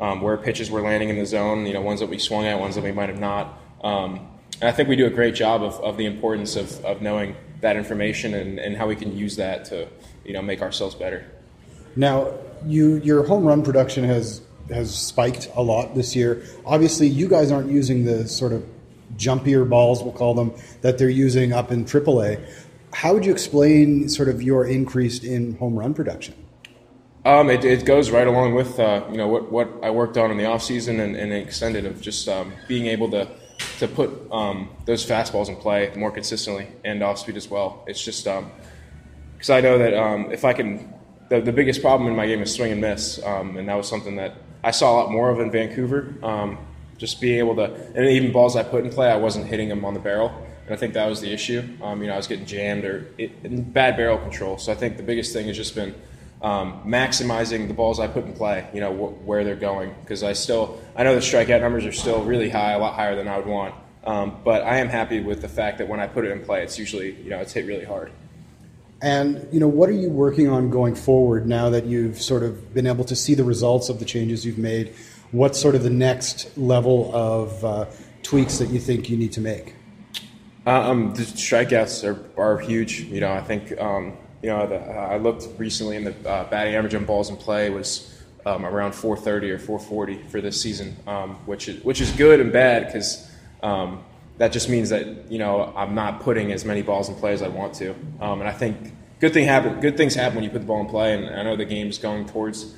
um, 0.00 0.20
where 0.20 0.36
pitches 0.36 0.70
were 0.70 0.82
landing 0.82 1.08
in 1.08 1.16
the 1.16 1.26
zone. 1.26 1.66
You 1.66 1.72
know 1.72 1.80
ones 1.80 2.00
that 2.00 2.08
we 2.08 2.18
swung 2.18 2.46
at, 2.46 2.58
ones 2.58 2.74
that 2.74 2.84
we 2.84 2.92
might 2.92 3.08
have 3.08 3.20
not. 3.20 3.58
Um, 3.82 4.26
and 4.60 4.68
I 4.68 4.72
think 4.72 4.88
we 4.88 4.96
do 4.96 5.06
a 5.06 5.10
great 5.10 5.34
job 5.34 5.62
of, 5.62 5.80
of 5.80 5.96
the 5.96 6.04
importance 6.04 6.56
of, 6.56 6.84
of 6.84 7.00
knowing 7.00 7.34
that 7.62 7.76
information 7.76 8.34
and, 8.34 8.58
and 8.58 8.76
how 8.76 8.86
we 8.86 8.96
can 8.96 9.16
use 9.16 9.36
that 9.36 9.64
to 9.66 9.88
you 10.24 10.32
know 10.32 10.42
make 10.42 10.62
ourselves 10.62 10.96
better. 10.96 11.24
Now, 11.94 12.32
you 12.66 12.96
your 12.96 13.24
home 13.24 13.44
run 13.44 13.62
production 13.62 14.04
has 14.04 14.42
has 14.70 14.94
spiked 14.94 15.50
a 15.54 15.62
lot 15.62 15.94
this 15.94 16.14
year. 16.14 16.44
Obviously, 16.64 17.08
you 17.08 17.28
guys 17.28 17.50
aren't 17.50 17.70
using 17.70 18.04
the 18.04 18.28
sort 18.28 18.52
of 18.52 18.64
jumpier 19.16 19.68
balls, 19.68 20.02
we'll 20.02 20.12
call 20.12 20.34
them, 20.34 20.52
that 20.82 20.98
they're 20.98 21.08
using 21.08 21.52
up 21.52 21.72
in 21.72 21.84
AAA. 21.84 22.40
How 22.92 23.12
would 23.12 23.24
you 23.24 23.32
explain 23.32 24.08
sort 24.08 24.28
of 24.28 24.42
your 24.42 24.64
increase 24.66 25.22
in 25.22 25.56
home 25.56 25.76
run 25.76 25.94
production? 25.94 26.34
Um, 27.24 27.50
it, 27.50 27.64
it 27.64 27.84
goes 27.84 28.10
right 28.10 28.26
along 28.26 28.54
with 28.54 28.78
uh, 28.78 29.04
you 29.10 29.18
know 29.18 29.28
what, 29.28 29.50
what 29.50 29.68
I 29.82 29.90
worked 29.90 30.16
on 30.16 30.30
in 30.30 30.38
the 30.38 30.46
off 30.46 30.62
season 30.62 31.00
and, 31.00 31.16
and 31.16 31.32
extended 31.32 31.84
of 31.84 32.00
just 32.00 32.28
um, 32.28 32.52
being 32.66 32.86
able 32.86 33.10
to 33.10 33.28
to 33.78 33.88
put 33.88 34.10
um, 34.32 34.70
those 34.86 35.04
fastballs 35.04 35.48
in 35.48 35.56
play 35.56 35.92
more 35.96 36.10
consistently 36.10 36.68
and 36.84 37.02
off 37.02 37.18
speed 37.18 37.36
as 37.36 37.48
well. 37.50 37.84
It's 37.86 38.02
just 38.02 38.24
because 38.24 39.50
I 39.50 39.60
know 39.60 39.78
that 39.78 39.94
um, 39.94 40.32
if 40.32 40.44
I 40.44 40.52
can, 40.52 40.92
the, 41.30 41.40
the 41.40 41.52
biggest 41.52 41.80
problem 41.80 42.10
in 42.10 42.16
my 42.16 42.26
game 42.26 42.42
is 42.42 42.52
swing 42.52 42.72
and 42.72 42.80
miss, 42.80 43.22
um, 43.24 43.56
and 43.56 43.68
that 43.68 43.76
was 43.76 43.88
something 43.88 44.16
that 44.16 44.34
I 44.62 44.72
saw 44.72 44.92
a 44.92 44.94
lot 44.94 45.10
more 45.10 45.30
of 45.30 45.40
in 45.40 45.50
Vancouver. 45.50 46.14
Um, 46.22 46.58
just 46.98 47.18
being 47.18 47.38
able 47.38 47.56
to, 47.56 47.72
and 47.94 48.04
even 48.04 48.30
balls 48.30 48.56
I 48.56 48.62
put 48.62 48.84
in 48.84 48.90
play, 48.90 49.10
I 49.10 49.16
wasn't 49.16 49.46
hitting 49.46 49.70
them 49.70 49.86
on 49.86 49.94
the 49.94 50.00
barrel, 50.00 50.28
and 50.66 50.74
I 50.74 50.76
think 50.76 50.92
that 50.94 51.06
was 51.08 51.22
the 51.22 51.32
issue. 51.32 51.66
Um, 51.80 52.02
you 52.02 52.08
know, 52.08 52.14
I 52.14 52.16
was 52.18 52.26
getting 52.26 52.44
jammed 52.44 52.84
or 52.84 53.06
it, 53.16 53.72
bad 53.72 53.96
barrel 53.96 54.18
control. 54.18 54.58
So 54.58 54.70
I 54.70 54.74
think 54.74 54.98
the 54.98 55.02
biggest 55.02 55.32
thing 55.32 55.46
has 55.46 55.56
just 55.56 55.74
been 55.74 55.94
um, 56.42 56.82
maximizing 56.84 57.68
the 57.68 57.74
balls 57.74 58.00
I 58.00 58.06
put 58.06 58.24
in 58.24 58.34
play. 58.34 58.68
You 58.74 58.80
know, 58.80 58.92
wh- 58.92 59.26
where 59.26 59.44
they're 59.44 59.54
going 59.56 59.94
because 60.02 60.22
I 60.22 60.34
still, 60.34 60.78
I 60.94 61.04
know 61.04 61.14
the 61.14 61.20
strikeout 61.20 61.62
numbers 61.62 61.86
are 61.86 61.92
still 61.92 62.22
really 62.22 62.50
high, 62.50 62.72
a 62.72 62.78
lot 62.78 62.94
higher 62.94 63.16
than 63.16 63.28
I 63.28 63.38
would 63.38 63.46
want. 63.46 63.74
Um, 64.04 64.40
but 64.44 64.62
I 64.62 64.78
am 64.78 64.88
happy 64.88 65.20
with 65.20 65.40
the 65.40 65.48
fact 65.48 65.78
that 65.78 65.88
when 65.88 66.00
I 66.00 66.06
put 66.06 66.24
it 66.26 66.32
in 66.32 66.42
play, 66.42 66.62
it's 66.62 66.78
usually, 66.78 67.12
you 67.22 67.30
know, 67.30 67.38
it's 67.38 67.52
hit 67.52 67.66
really 67.66 67.84
hard. 67.84 68.12
And 69.02 69.48
you 69.50 69.60
know, 69.60 69.68
what 69.68 69.88
are 69.88 69.92
you 69.92 70.10
working 70.10 70.48
on 70.48 70.70
going 70.70 70.94
forward 70.94 71.46
now 71.46 71.70
that 71.70 71.86
you've 71.86 72.20
sort 72.20 72.42
of 72.42 72.74
been 72.74 72.86
able 72.86 73.04
to 73.04 73.16
see 73.16 73.34
the 73.34 73.44
results 73.44 73.88
of 73.88 73.98
the 73.98 74.04
changes 74.04 74.44
you've 74.44 74.58
made? 74.58 74.94
What's 75.32 75.58
sort 75.60 75.74
of 75.74 75.82
the 75.82 75.90
next 75.90 76.56
level 76.58 77.10
of 77.14 77.64
uh, 77.64 77.86
tweaks 78.22 78.58
that 78.58 78.68
you 78.68 78.80
think 78.80 79.08
you 79.08 79.16
need 79.16 79.32
to 79.32 79.40
make? 79.40 79.74
Uh, 80.66 80.90
um, 80.90 81.14
the 81.14 81.22
strikeouts 81.22 82.04
are, 82.04 82.40
are 82.40 82.58
huge. 82.58 83.00
You 83.00 83.20
know, 83.20 83.32
I 83.32 83.40
think 83.40 83.78
um, 83.80 84.18
you 84.42 84.50
know 84.50 84.66
the, 84.66 84.76
I 84.76 85.16
looked 85.16 85.48
recently, 85.58 85.96
and 85.96 86.06
the 86.06 86.28
uh, 86.28 86.50
batting 86.50 86.74
average 86.74 86.94
on 86.94 87.06
balls 87.06 87.30
in 87.30 87.36
play 87.36 87.70
was 87.70 88.22
um, 88.44 88.66
around 88.66 88.92
430 88.92 89.50
or 89.50 89.58
440 89.58 90.28
for 90.28 90.40
this 90.40 90.60
season, 90.60 90.96
um, 91.06 91.36
which 91.46 91.68
is 91.68 91.82
which 91.82 92.00
is 92.02 92.10
good 92.12 92.40
and 92.40 92.52
bad 92.52 92.86
because 92.86 93.30
um, 93.62 94.04
that 94.40 94.52
just 94.52 94.70
means 94.70 94.88
that 94.88 95.30
you 95.30 95.38
know 95.38 95.70
I'm 95.76 95.94
not 95.94 96.20
putting 96.20 96.50
as 96.50 96.64
many 96.64 96.80
balls 96.80 97.10
in 97.10 97.14
play 97.14 97.34
as 97.34 97.42
I 97.42 97.48
want 97.48 97.74
to, 97.74 97.90
um, 98.22 98.40
and 98.40 98.48
I 98.48 98.52
think 98.52 98.94
good 99.20 99.34
thing 99.34 99.44
happen. 99.44 99.80
Good 99.80 99.98
things 99.98 100.14
happen 100.14 100.36
when 100.36 100.44
you 100.44 100.50
put 100.50 100.62
the 100.62 100.66
ball 100.66 100.80
in 100.80 100.86
play, 100.86 101.14
and 101.14 101.28
I 101.28 101.42
know 101.42 101.56
the 101.56 101.66
game's 101.66 101.98
going 101.98 102.24
towards 102.24 102.74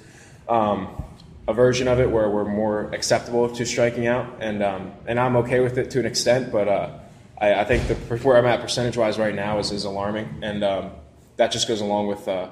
um, 0.49 1.05
a 1.47 1.55
version 1.55 1.87
of 1.87 2.01
it 2.01 2.11
where 2.11 2.29
we're 2.29 2.45
more 2.45 2.93
acceptable 2.93 3.49
to 3.49 3.65
striking 3.65 4.09
out, 4.09 4.27
and 4.41 4.61
um, 4.61 4.91
and 5.07 5.21
I'm 5.21 5.37
okay 5.37 5.61
with 5.61 5.79
it 5.79 5.93
to 5.93 6.01
an 6.01 6.07
extent, 6.07 6.51
but 6.51 6.67
uh, 6.67 6.99
I, 7.41 7.55
I, 7.61 7.65
think 7.65 7.87
the 7.87 7.95
where 7.95 8.37
I'm 8.37 8.47
at 8.47 8.61
percentage 8.61 8.97
wise 8.97 9.17
right 9.17 9.35
now 9.35 9.61
is 9.61 9.71
is 9.71 9.85
alarming, 9.85 10.41
and 10.43 10.65
um, 10.65 10.91
that 11.37 11.53
just 11.53 11.69
goes 11.69 11.81
along 11.81 12.09
with. 12.09 12.27
Uh, 12.27 12.51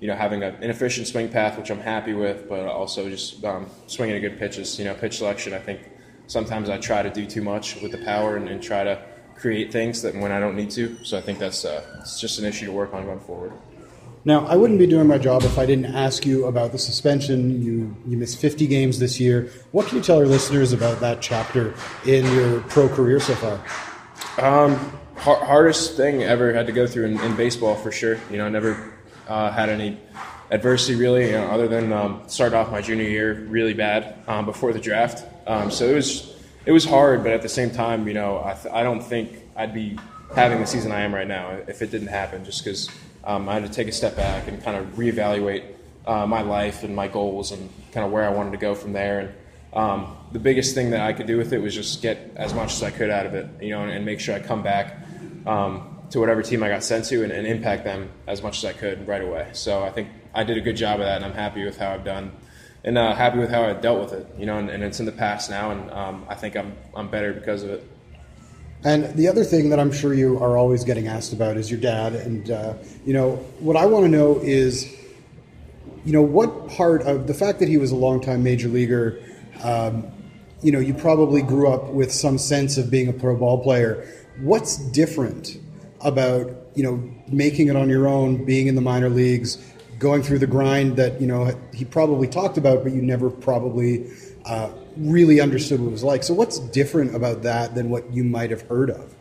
you 0.00 0.06
know, 0.06 0.14
having 0.14 0.44
an 0.44 0.62
inefficient 0.62 1.08
swing 1.08 1.28
path, 1.28 1.58
which 1.58 1.70
I'm 1.70 1.80
happy 1.80 2.14
with, 2.14 2.48
but 2.48 2.66
also 2.66 3.10
just 3.10 3.44
um, 3.44 3.66
swinging 3.88 4.14
a 4.14 4.20
good 4.20 4.38
pitches. 4.38 4.78
You 4.78 4.84
know, 4.84 4.94
pitch 4.94 5.18
selection. 5.18 5.52
I 5.54 5.58
think 5.58 5.80
sometimes 6.28 6.68
I 6.68 6.78
try 6.78 7.02
to 7.02 7.10
do 7.10 7.26
too 7.26 7.42
much 7.42 7.80
with 7.82 7.90
the 7.92 7.98
power 7.98 8.36
and, 8.36 8.48
and 8.48 8.62
try 8.62 8.84
to 8.84 9.02
create 9.34 9.72
things 9.72 10.02
that 10.02 10.14
when 10.14 10.30
I 10.30 10.38
don't 10.38 10.56
need 10.56 10.70
to. 10.72 10.96
So 11.04 11.18
I 11.18 11.20
think 11.20 11.38
that's 11.38 11.64
uh, 11.64 11.84
it's 12.00 12.20
just 12.20 12.38
an 12.38 12.44
issue 12.44 12.66
to 12.66 12.72
work 12.72 12.94
on 12.94 13.04
going 13.04 13.20
forward. 13.20 13.52
Now, 14.24 14.46
I 14.46 14.56
wouldn't 14.56 14.78
be 14.78 14.86
doing 14.86 15.06
my 15.06 15.16
job 15.16 15.44
if 15.44 15.58
I 15.58 15.64
didn't 15.64 15.94
ask 15.94 16.26
you 16.26 16.46
about 16.46 16.72
the 16.72 16.78
suspension. 16.78 17.62
You 17.62 17.96
you 18.06 18.16
missed 18.16 18.38
50 18.38 18.66
games 18.66 18.98
this 18.98 19.18
year. 19.18 19.50
What 19.72 19.86
can 19.86 19.96
you 19.96 20.02
tell 20.02 20.18
our 20.18 20.26
listeners 20.26 20.72
about 20.72 21.00
that 21.00 21.22
chapter 21.22 21.74
in 22.04 22.24
your 22.34 22.60
pro 22.62 22.88
career 22.88 23.20
so 23.20 23.34
far? 23.34 23.54
Um, 24.38 24.76
har- 25.16 25.44
hardest 25.44 25.96
thing 25.96 26.22
ever 26.22 26.52
had 26.52 26.66
to 26.66 26.72
go 26.72 26.86
through 26.86 27.06
in, 27.06 27.20
in 27.20 27.36
baseball 27.36 27.74
for 27.74 27.90
sure. 27.90 28.18
You 28.30 28.38
know, 28.38 28.46
I 28.46 28.48
never 28.50 28.92
uh, 29.28 29.50
had 29.50 29.68
any 29.68 29.98
adversity 30.50 30.98
really, 30.98 31.26
you 31.26 31.32
know, 31.32 31.46
other 31.46 31.68
than 31.68 31.92
um, 31.92 32.22
start 32.26 32.54
off 32.54 32.70
my 32.70 32.80
junior 32.80 33.08
year 33.08 33.34
really 33.48 33.74
bad 33.74 34.16
um, 34.26 34.44
before 34.46 34.72
the 34.72 34.80
draft. 34.80 35.24
Um, 35.48 35.70
so 35.70 35.88
it 35.88 35.94
was 35.94 36.36
it 36.66 36.72
was 36.72 36.84
hard, 36.84 37.22
but 37.22 37.32
at 37.32 37.40
the 37.40 37.48
same 37.48 37.70
time, 37.70 38.06
you 38.06 38.14
know, 38.14 38.42
I, 38.44 38.52
th- 38.52 38.72
I 38.74 38.82
don't 38.82 39.00
think 39.00 39.32
I'd 39.56 39.72
be 39.72 39.98
having 40.34 40.60
the 40.60 40.66
season 40.66 40.92
I 40.92 41.00
am 41.00 41.14
right 41.14 41.26
now 41.26 41.58
if 41.66 41.80
it 41.80 41.90
didn't 41.90 42.08
happen. 42.08 42.44
Just 42.44 42.62
because 42.62 42.90
um, 43.24 43.48
I 43.48 43.54
had 43.54 43.64
to 43.64 43.70
take 43.70 43.88
a 43.88 43.92
step 43.92 44.14
back 44.14 44.46
and 44.46 44.62
kind 44.62 44.76
of 44.76 44.86
reevaluate 44.96 45.64
uh, 46.06 46.26
my 46.26 46.42
life 46.42 46.84
and 46.84 46.94
my 46.94 47.08
goals 47.08 47.52
and 47.52 47.70
kind 47.92 48.04
of 48.04 48.12
where 48.12 48.24
I 48.24 48.30
wanted 48.30 48.50
to 48.50 48.58
go 48.58 48.74
from 48.74 48.92
there. 48.92 49.20
And 49.20 49.32
um, 49.72 50.16
the 50.32 50.38
biggest 50.38 50.74
thing 50.74 50.90
that 50.90 51.00
I 51.00 51.14
could 51.14 51.26
do 51.26 51.38
with 51.38 51.54
it 51.54 51.58
was 51.58 51.74
just 51.74 52.02
get 52.02 52.32
as 52.36 52.52
much 52.52 52.74
as 52.74 52.82
I 52.82 52.90
could 52.90 53.08
out 53.08 53.24
of 53.24 53.34
it, 53.34 53.48
you 53.62 53.70
know, 53.70 53.82
and, 53.82 53.90
and 53.90 54.04
make 54.04 54.20
sure 54.20 54.34
I 54.34 54.40
come 54.40 54.62
back 54.62 54.96
um, 55.46 55.98
to 56.10 56.20
whatever 56.20 56.42
team 56.42 56.62
I 56.62 56.68
got 56.68 56.84
sent 56.84 57.06
to 57.06 57.22
and, 57.22 57.32
and, 57.32 57.46
impact 57.46 57.84
them 57.84 58.10
as 58.26 58.42
much 58.42 58.58
as 58.58 58.64
I 58.64 58.72
could 58.72 59.08
right 59.08 59.22
away. 59.22 59.48
So 59.52 59.82
I 59.82 59.90
think 59.90 60.08
I 60.34 60.44
did 60.44 60.58
a 60.58 60.60
good 60.60 60.76
job 60.76 61.00
of 61.00 61.06
that, 61.06 61.16
and 61.16 61.24
I'm 61.24 61.32
happy 61.32 61.64
with 61.64 61.78
how 61.78 61.92
I've 61.92 62.04
done 62.04 62.32
and 62.84 62.96
uh, 62.96 63.14
happy 63.14 63.38
with 63.38 63.50
how 63.50 63.64
I 63.64 63.72
dealt 63.74 64.00
with 64.00 64.12
it. 64.12 64.26
You 64.38 64.46
know, 64.46 64.58
and, 64.58 64.70
and 64.70 64.82
it's 64.82 65.00
in 65.00 65.06
the 65.06 65.12
past 65.12 65.50
now, 65.50 65.70
and 65.70 65.90
um, 65.90 66.26
I 66.28 66.34
think 66.34 66.56
I'm 66.56 66.74
I'm 66.94 67.08
better 67.08 67.32
because 67.32 67.62
of 67.62 67.70
it. 67.70 67.88
And 68.84 69.16
the 69.16 69.26
other 69.26 69.42
thing 69.42 69.70
that 69.70 69.80
I'm 69.80 69.90
sure 69.90 70.14
you 70.14 70.38
are 70.38 70.56
always 70.56 70.84
getting 70.84 71.08
asked 71.08 71.32
about 71.32 71.56
is 71.56 71.70
your 71.70 71.80
dad. 71.80 72.14
And 72.14 72.50
uh, 72.50 72.74
you 73.04 73.12
know, 73.12 73.36
what 73.58 73.76
I 73.76 73.86
want 73.86 74.04
to 74.04 74.08
know 74.08 74.38
is, 74.40 74.94
you 76.04 76.12
know, 76.12 76.22
what 76.22 76.68
part 76.68 77.02
of 77.02 77.26
the 77.26 77.34
fact 77.34 77.58
that 77.58 77.68
he 77.68 77.76
was 77.76 77.90
a 77.90 77.96
longtime 77.96 78.42
major 78.42 78.68
leaguer. 78.68 79.20
Um, 79.62 80.12
you 80.60 80.72
know, 80.72 80.80
you 80.80 80.92
probably 80.92 81.40
grew 81.40 81.72
up 81.72 81.86
with 81.90 82.12
some 82.12 82.36
sense 82.36 82.78
of 82.78 82.90
being 82.90 83.08
a 83.08 83.12
pro 83.12 83.36
ball 83.36 83.62
player. 83.62 84.06
What's 84.40 84.76
different 84.76 85.56
about 86.00 86.50
you 86.74 86.82
know 86.82 87.10
making 87.28 87.68
it 87.68 87.76
on 87.76 87.88
your 87.88 88.06
own, 88.08 88.44
being 88.44 88.68
in 88.68 88.74
the 88.74 88.80
minor 88.80 89.08
leagues, 89.08 89.56
going 89.98 90.22
through 90.22 90.38
the 90.38 90.46
grind 90.46 90.96
that 90.96 91.20
you 91.20 91.26
know 91.26 91.56
he 91.74 91.84
probably 91.84 92.28
talked 92.28 92.58
about, 92.58 92.82
but 92.82 92.92
you 92.92 93.02
never 93.02 93.30
probably 93.30 94.10
uh, 94.44 94.70
really 94.96 95.40
understood 95.40 95.80
what 95.80 95.88
it 95.88 95.92
was 95.92 96.04
like. 96.04 96.22
So, 96.22 96.34
what's 96.34 96.58
different 96.58 97.14
about 97.14 97.42
that 97.42 97.74
than 97.74 97.90
what 97.90 98.12
you 98.12 98.24
might 98.24 98.50
have 98.50 98.62
heard 98.62 98.90
of? 98.90 99.14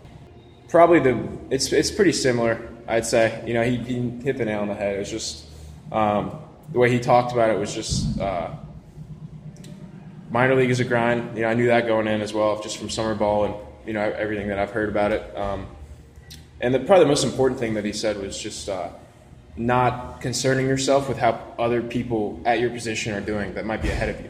Probably 0.69 0.99
the 0.99 1.27
it's 1.49 1.71
it's 1.71 1.91
pretty 1.91 2.11
similar. 2.11 2.69
I'd 2.87 3.05
say 3.05 3.43
you 3.45 3.53
know 3.53 3.63
he, 3.63 3.77
he 3.77 4.09
hit 4.23 4.37
the 4.37 4.45
nail 4.45 4.61
on 4.61 4.67
the 4.67 4.75
head. 4.75 4.95
It 4.95 4.99
was 4.99 5.11
just 5.11 5.45
um, 5.91 6.39
the 6.71 6.79
way 6.79 6.91
he 6.91 6.99
talked 6.99 7.31
about 7.31 7.49
it 7.49 7.57
was 7.57 7.73
just 7.73 8.19
uh, 8.19 8.51
minor 10.29 10.55
league 10.55 10.69
is 10.69 10.79
a 10.79 10.85
grind. 10.85 11.35
You 11.35 11.43
know 11.43 11.49
I 11.49 11.53
knew 11.53 11.67
that 11.67 11.87
going 11.87 12.07
in 12.07 12.21
as 12.21 12.33
well, 12.33 12.61
just 12.61 12.77
from 12.77 12.89
summer 12.89 13.15
ball 13.15 13.45
and 13.45 13.55
you 13.85 13.93
know 13.93 14.01
everything 14.01 14.47
that 14.49 14.59
I've 14.59 14.71
heard 14.71 14.89
about 14.89 15.11
it. 15.11 15.37
Um, 15.37 15.67
and 16.59 16.73
the, 16.73 16.79
probably 16.79 17.05
the 17.05 17.09
most 17.09 17.23
important 17.23 17.59
thing 17.59 17.75
that 17.75 17.85
he 17.85 17.93
said 17.93 18.17
was 18.17 18.37
just 18.37 18.67
uh, 18.67 18.89
not 19.57 20.21
concerning 20.21 20.67
yourself 20.67 21.09
with 21.09 21.17
how 21.17 21.41
other 21.57 21.81
people 21.81 22.41
at 22.45 22.59
your 22.59 22.69
position 22.69 23.13
are 23.13 23.21
doing 23.21 23.53
that 23.55 23.65
might 23.65 23.81
be 23.81 23.89
ahead 23.89 24.09
of 24.09 24.21
you, 24.21 24.29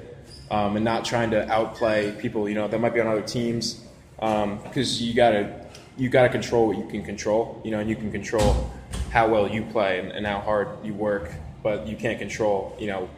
um, 0.50 0.76
and 0.76 0.86
not 0.86 1.04
trying 1.04 1.32
to 1.32 1.50
outplay 1.52 2.12
people 2.14 2.48
you 2.48 2.56
know 2.56 2.68
that 2.68 2.80
might 2.80 2.94
be 2.94 3.02
on 3.02 3.08
other 3.08 3.22
teams 3.22 3.82
because 4.16 5.02
um, 5.02 5.06
you 5.06 5.14
gotta 5.14 5.68
you 5.98 6.10
gotta 6.10 6.30
control 6.30 6.68
what 6.68 6.78
you 6.78 6.86
can 6.88 7.04
control, 7.04 7.62
you 7.64 7.72
know, 7.72 7.80
and 7.80 7.90
you 7.90 7.96
can 7.96 8.12
control 8.12 8.72
how 9.12 9.28
well 9.28 9.48
you 9.48 9.64
play 9.64 10.00
and, 10.00 10.12
and 10.12 10.26
how 10.26 10.40
hard 10.40 10.68
you 10.84 10.94
work, 10.94 11.32
but 11.64 11.88
you 11.88 11.96
can't 11.96 12.20
control 12.20 12.76
you 12.80 12.88
know 12.88 13.10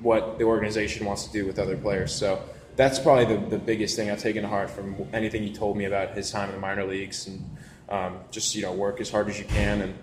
what 0.00 0.38
the 0.38 0.44
organization 0.44 1.06
wants 1.06 1.24
to 1.24 1.32
do 1.32 1.46
with 1.46 1.58
other 1.58 1.76
players. 1.76 2.14
So 2.14 2.42
that's 2.76 2.98
probably 2.98 3.36
the, 3.36 3.46
the 3.50 3.58
biggest 3.58 3.96
thing 3.96 4.10
I've 4.10 4.18
taken 4.18 4.42
to 4.42 4.48
heart 4.48 4.68
from 4.68 4.96
anything 5.12 5.42
he 5.42 5.52
told 5.52 5.76
me 5.76 5.84
about 5.84 6.14
his 6.14 6.30
time 6.30 6.48
in 6.48 6.56
the 6.56 6.60
minor 6.60 6.84
leagues, 6.84 7.26
and 7.26 7.56
um, 7.88 8.18
just 8.30 8.54
you 8.54 8.62
know 8.62 8.72
work 8.72 9.00
as 9.00 9.10
hard 9.10 9.28
as 9.28 9.38
you 9.38 9.44
can 9.46 9.80
and 9.80 9.94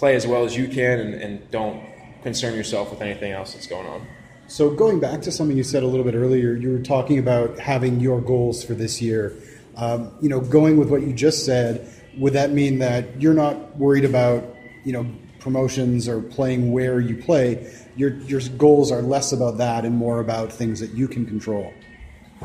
play 0.00 0.16
as 0.16 0.26
well 0.26 0.44
as 0.44 0.56
you 0.56 0.66
can, 0.66 0.98
and, 0.98 1.14
and 1.14 1.50
don't 1.50 1.84
concern 2.22 2.54
yourself 2.54 2.90
with 2.90 3.02
anything 3.02 3.32
else 3.32 3.52
that's 3.52 3.66
going 3.66 3.86
on. 3.86 4.06
So 4.48 4.70
going 4.70 4.98
back 4.98 5.20
to 5.22 5.30
something 5.30 5.56
you 5.56 5.62
said 5.62 5.82
a 5.82 5.86
little 5.86 6.04
bit 6.04 6.14
earlier, 6.14 6.54
you 6.54 6.72
were 6.72 6.78
talking 6.78 7.18
about 7.18 7.58
having 7.58 8.00
your 8.00 8.20
goals 8.20 8.64
for 8.64 8.72
this 8.72 9.00
year. 9.00 9.36
Um, 9.76 10.10
you 10.20 10.30
know, 10.30 10.40
going 10.40 10.78
with 10.78 10.88
what 10.90 11.02
you 11.02 11.12
just 11.12 11.44
said, 11.44 11.86
would 12.16 12.32
that 12.32 12.50
mean 12.50 12.78
that 12.78 13.20
you're 13.20 13.34
not 13.34 13.76
worried 13.76 14.06
about 14.06 14.42
you 14.84 14.92
know 14.92 15.06
promotions 15.38 16.08
or 16.08 16.22
playing 16.22 16.72
where 16.72 16.98
you 16.98 17.16
play? 17.22 17.70
Your 17.94 18.14
your 18.22 18.40
goals 18.56 18.90
are 18.90 19.02
less 19.02 19.32
about 19.32 19.58
that 19.58 19.84
and 19.84 19.94
more 19.94 20.20
about 20.20 20.50
things 20.50 20.80
that 20.80 20.92
you 20.94 21.08
can 21.08 21.26
control. 21.26 21.72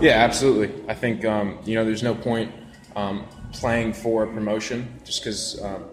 Yeah, 0.01 0.11
absolutely. 0.11 0.69
I 0.89 0.93
think 0.93 1.23
um, 1.23 1.57
you 1.63 1.75
know 1.75 1.85
there's 1.85 2.03
no 2.03 2.15
point 2.15 2.51
um, 2.97 3.25
playing 3.53 3.93
for 3.93 4.23
a 4.23 4.27
promotion 4.27 4.99
just 5.05 5.23
because 5.23 5.63
um, 5.63 5.85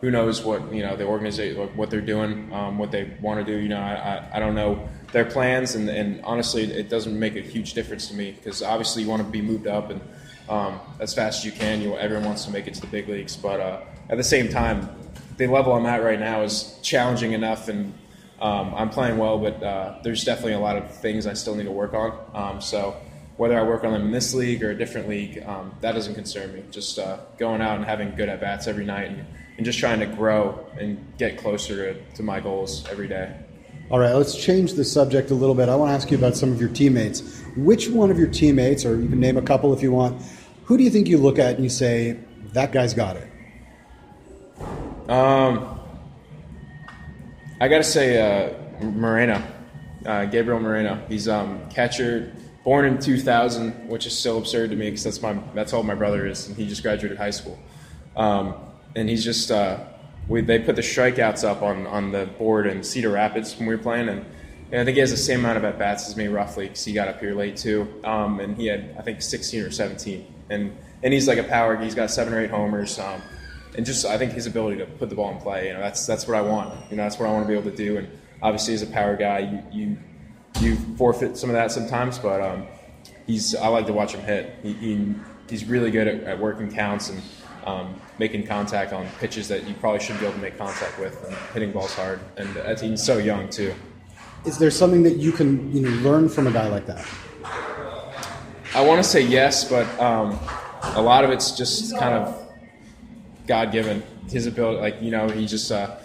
who 0.00 0.10
knows 0.10 0.42
what 0.42 0.72
you 0.72 0.82
know 0.82 0.96
the 0.96 1.04
organization 1.04 1.58
what 1.76 1.90
they're 1.90 2.00
doing, 2.00 2.52
um, 2.52 2.78
what 2.78 2.90
they 2.90 3.10
want 3.20 3.44
to 3.44 3.52
do. 3.52 3.58
You 3.58 3.68
know, 3.68 3.80
I, 3.80 4.28
I, 4.32 4.38
don't 4.38 4.54
know 4.54 4.88
their 5.12 5.24
plans, 5.24 5.74
and, 5.74 5.88
and 5.88 6.20
honestly, 6.24 6.64
it 6.64 6.88
doesn't 6.88 7.18
make 7.18 7.36
a 7.36 7.40
huge 7.40 7.74
difference 7.74 8.08
to 8.08 8.14
me 8.14 8.32
because 8.32 8.62
obviously 8.62 9.02
you 9.02 9.08
want 9.08 9.22
to 9.22 9.28
be 9.28 9.42
moved 9.42 9.66
up 9.66 9.90
and 9.90 10.00
um, 10.48 10.80
as 11.00 11.14
fast 11.14 11.40
as 11.40 11.44
you 11.44 11.52
can. 11.52 11.80
You 11.80 11.96
everyone 11.96 12.26
wants 12.26 12.44
to 12.44 12.50
make 12.50 12.66
it 12.66 12.74
to 12.74 12.80
the 12.80 12.86
big 12.86 13.08
leagues, 13.08 13.36
but 13.36 13.60
uh, 13.60 13.80
at 14.08 14.16
the 14.16 14.24
same 14.24 14.48
time, 14.48 14.88
the 15.36 15.46
level 15.46 15.72
I'm 15.72 15.86
at 15.86 16.02
right 16.02 16.20
now 16.20 16.42
is 16.42 16.78
challenging 16.82 17.32
enough, 17.32 17.68
and 17.68 17.92
um, 18.40 18.74
I'm 18.74 18.90
playing 18.90 19.18
well, 19.18 19.38
but 19.38 19.62
uh, 19.62 19.98
there's 20.02 20.24
definitely 20.24 20.54
a 20.54 20.60
lot 20.60 20.76
of 20.76 20.94
things 20.96 21.26
I 21.26 21.34
still 21.34 21.56
need 21.56 21.64
to 21.64 21.72
work 21.72 21.94
on. 21.94 22.18
Um, 22.34 22.60
so 22.60 22.96
whether 23.36 23.58
I 23.58 23.62
work 23.62 23.84
on 23.84 23.92
them 23.92 24.02
in 24.02 24.10
this 24.10 24.34
league 24.34 24.62
or 24.62 24.70
a 24.70 24.74
different 24.74 25.08
league, 25.08 25.42
um, 25.44 25.72
that 25.80 25.92
doesn't 25.92 26.14
concern 26.14 26.52
me. 26.54 26.62
Just 26.70 26.98
uh, 26.98 27.18
going 27.36 27.60
out 27.60 27.76
and 27.76 27.84
having 27.84 28.14
good 28.14 28.28
at 28.28 28.40
bats 28.40 28.66
every 28.68 28.84
night, 28.84 29.10
and, 29.10 29.26
and 29.58 29.66
just 29.66 29.78
trying 29.78 29.98
to 30.00 30.06
grow 30.06 30.66
and 30.78 31.04
get 31.18 31.36
closer 31.36 31.92
to, 31.92 32.02
to 32.14 32.22
my 32.22 32.40
goals 32.40 32.86
every 32.88 33.08
day. 33.08 33.36
All 33.90 33.98
right, 33.98 34.14
let's 34.14 34.36
change 34.36 34.74
the 34.74 34.84
subject 34.84 35.30
a 35.30 35.34
little 35.34 35.54
bit. 35.54 35.68
I 35.68 35.74
want 35.74 35.90
to 35.90 35.94
ask 35.94 36.10
you 36.10 36.16
about 36.16 36.36
some 36.36 36.52
of 36.52 36.60
your 36.60 36.68
teammates. 36.68 37.42
Which 37.56 37.88
one 37.88 38.10
of 38.10 38.18
your 38.18 38.28
teammates, 38.28 38.84
or 38.84 39.00
you 39.00 39.08
can 39.08 39.18
name 39.18 39.36
a 39.36 39.42
couple 39.42 39.74
if 39.74 39.82
you 39.82 39.90
want, 39.90 40.22
who 40.64 40.78
do 40.78 40.84
you 40.84 40.90
think 40.90 41.08
you 41.08 41.18
look 41.18 41.38
at 41.38 41.56
and 41.56 41.64
you 41.64 41.70
say, 41.70 42.18
that 42.52 42.70
guy's 42.70 42.94
got 42.94 43.16
it? 43.16 43.28
Um, 45.10 45.80
I 47.60 47.66
gotta 47.66 47.82
say, 47.82 48.20
uh, 48.20 48.84
Moreno, 48.84 49.42
uh, 50.06 50.26
Gabriel 50.26 50.60
Moreno. 50.60 51.02
He's 51.08 51.26
um, 51.26 51.68
catcher, 51.70 52.32
born 52.62 52.84
in 52.84 52.98
2000, 52.98 53.88
which 53.88 54.06
is 54.06 54.16
still 54.16 54.38
absurd 54.38 54.70
to 54.70 54.76
me 54.76 54.90
because 54.90 55.04
that's 55.04 55.22
my 55.22 55.32
that's 55.54 55.72
how 55.72 55.78
old 55.78 55.86
my 55.86 55.94
brother 55.94 56.26
is, 56.26 56.46
and 56.46 56.56
he 56.56 56.68
just 56.68 56.82
graduated 56.82 57.16
high 57.16 57.30
school. 57.30 57.58
Um, 58.16 58.54
and 58.94 59.08
he's 59.08 59.24
just 59.24 59.50
uh, 59.50 59.78
we, 60.28 60.40
they 60.42 60.58
put 60.58 60.76
the 60.76 60.82
strikeouts 60.82 61.44
up 61.44 61.62
on 61.62 61.86
on 61.86 62.12
the 62.12 62.26
board 62.38 62.66
in 62.66 62.82
Cedar 62.82 63.10
Rapids 63.10 63.56
when 63.56 63.68
we 63.68 63.74
were 63.74 63.82
playing, 63.82 64.08
and, 64.08 64.24
and 64.70 64.80
I 64.80 64.84
think 64.84 64.94
he 64.94 65.00
has 65.00 65.10
the 65.10 65.16
same 65.16 65.40
amount 65.40 65.58
of 65.58 65.64
at 65.64 65.78
bats 65.78 66.08
as 66.08 66.16
me 66.16 66.28
roughly 66.28 66.66
because 66.66 66.84
he 66.84 66.92
got 66.92 67.08
up 67.08 67.20
here 67.20 67.34
late 67.34 67.56
too. 67.56 67.88
Um, 68.04 68.40
and 68.40 68.56
he 68.56 68.66
had 68.66 68.94
I 68.98 69.02
think 69.02 69.22
16 69.22 69.62
or 69.62 69.70
17, 69.70 70.34
and 70.50 70.76
and 71.02 71.12
he's 71.14 71.28
like 71.28 71.38
a 71.38 71.44
power. 71.44 71.76
Guy, 71.76 71.84
he's 71.84 71.94
got 71.94 72.10
seven 72.10 72.34
or 72.34 72.40
eight 72.40 72.50
homers. 72.50 72.98
Um, 72.98 73.22
and 73.76 73.86
just 73.86 74.04
I 74.04 74.18
think 74.18 74.32
his 74.32 74.46
ability 74.46 74.78
to 74.78 74.86
put 74.86 75.08
the 75.08 75.14
ball 75.14 75.30
in 75.30 75.38
play, 75.38 75.68
you 75.68 75.72
know, 75.72 75.80
that's 75.80 76.04
that's 76.06 76.26
what 76.26 76.36
I 76.36 76.40
want. 76.40 76.74
You 76.90 76.96
know, 76.96 77.04
that's 77.04 77.18
what 77.18 77.28
I 77.28 77.32
want 77.32 77.44
to 77.44 77.48
be 77.48 77.56
able 77.56 77.70
to 77.70 77.76
do. 77.76 77.96
And 77.98 78.08
obviously, 78.42 78.74
as 78.74 78.82
a 78.82 78.86
power 78.86 79.16
guy, 79.16 79.38
you 79.38 79.62
you, 79.80 79.98
you 80.60 80.76
forfeit 80.96 81.36
some 81.36 81.48
of 81.48 81.54
that 81.54 81.70
sometimes, 81.70 82.18
but 82.18 82.40
um, 82.40 82.66
he's 83.26 83.54
I 83.54 83.68
like 83.68 83.86
to 83.86 83.92
watch 83.92 84.14
him 84.14 84.22
hit. 84.22 84.56
He, 84.62 84.72
he 84.72 85.14
he's 85.48 85.64
really 85.64 85.90
good 85.90 86.08
at, 86.08 86.24
at 86.24 86.38
working 86.40 86.72
counts 86.72 87.10
and 87.10 87.22
um, 87.66 87.94
making 88.18 88.46
contact 88.46 88.92
on 88.92 89.06
pitches 89.18 89.48
that 89.48 89.66
you 89.66 89.74
probably 89.74 90.00
shouldn't 90.00 90.20
be 90.20 90.26
able 90.26 90.36
to 90.36 90.42
make 90.42 90.58
contact 90.58 90.98
with, 90.98 91.24
and 91.24 91.36
hitting 91.52 91.72
balls 91.72 91.94
hard. 91.94 92.20
And 92.36 92.56
uh, 92.56 92.76
he's 92.76 93.02
so 93.02 93.18
young 93.18 93.48
too. 93.48 93.74
Is 94.44 94.58
there 94.58 94.70
something 94.70 95.02
that 95.02 95.16
you 95.16 95.32
can 95.32 95.72
you 95.72 95.82
know 95.82 95.90
learn 96.08 96.28
from 96.28 96.46
a 96.46 96.52
guy 96.52 96.68
like 96.68 96.86
that? 96.86 97.06
I 98.74 98.82
want 98.82 99.02
to 99.02 99.08
say 99.08 99.22
yes, 99.22 99.68
but 99.68 99.86
um, 100.00 100.38
a 100.82 101.02
lot 101.02 101.24
of 101.24 101.30
it's 101.30 101.52
just 101.52 101.96
kind 101.98 102.14
of 102.14 102.48
God 103.46 103.72
given. 103.72 104.02
His 104.28 104.46
ability, 104.46 104.80
like 104.80 105.00
you 105.00 105.10
know, 105.10 105.28
he 105.28 105.46
just 105.46 105.72
uh, 105.72 105.96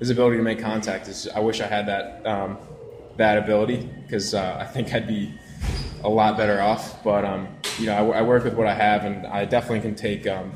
his 0.00 0.10
ability 0.10 0.36
to 0.36 0.42
make 0.42 0.58
contact 0.58 1.06
is. 1.08 1.28
I 1.28 1.38
wish 1.38 1.60
I 1.60 1.66
had 1.66 1.86
that 1.86 2.26
um, 2.26 2.58
that 3.16 3.38
ability 3.38 3.88
because 4.02 4.34
uh, 4.34 4.58
I 4.60 4.64
think 4.66 4.92
I'd 4.92 5.06
be 5.06 5.32
a 6.04 6.08
lot 6.08 6.36
better 6.36 6.60
off. 6.60 7.02
But 7.04 7.24
um, 7.24 7.48
you 7.78 7.86
know, 7.86 8.12
I, 8.12 8.18
I, 8.18 8.22
work 8.22 8.44
with 8.44 8.54
what 8.54 8.66
I 8.66 8.74
have, 8.74 9.04
and 9.04 9.26
I 9.26 9.44
definitely 9.44 9.80
can 9.80 9.94
take 9.94 10.26
um, 10.26 10.52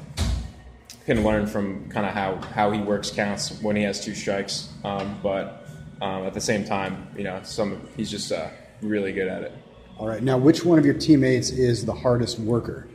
can 1.06 1.22
learn 1.22 1.46
from 1.46 1.88
kind 1.88 2.04
of 2.04 2.12
how 2.12 2.36
how 2.52 2.70
he 2.72 2.80
works 2.80 3.10
counts 3.10 3.62
when 3.62 3.76
he 3.76 3.84
has 3.84 4.04
two 4.04 4.14
strikes. 4.14 4.68
Um, 4.84 5.18
but 5.22 5.66
um, 6.02 6.24
at 6.26 6.34
the 6.34 6.40
same 6.40 6.64
time, 6.64 7.08
you 7.16 7.24
know, 7.24 7.40
some 7.44 7.88
he's 7.96 8.10
just 8.10 8.32
uh, 8.32 8.48
really 8.82 9.12
good 9.12 9.28
at 9.28 9.42
it. 9.42 9.52
All 9.98 10.06
right. 10.06 10.22
Now, 10.22 10.36
which 10.36 10.64
one 10.64 10.78
of 10.78 10.84
your 10.84 10.94
teammates 10.94 11.50
is 11.50 11.86
the 11.86 11.94
hardest 11.94 12.38
worker? 12.38 12.88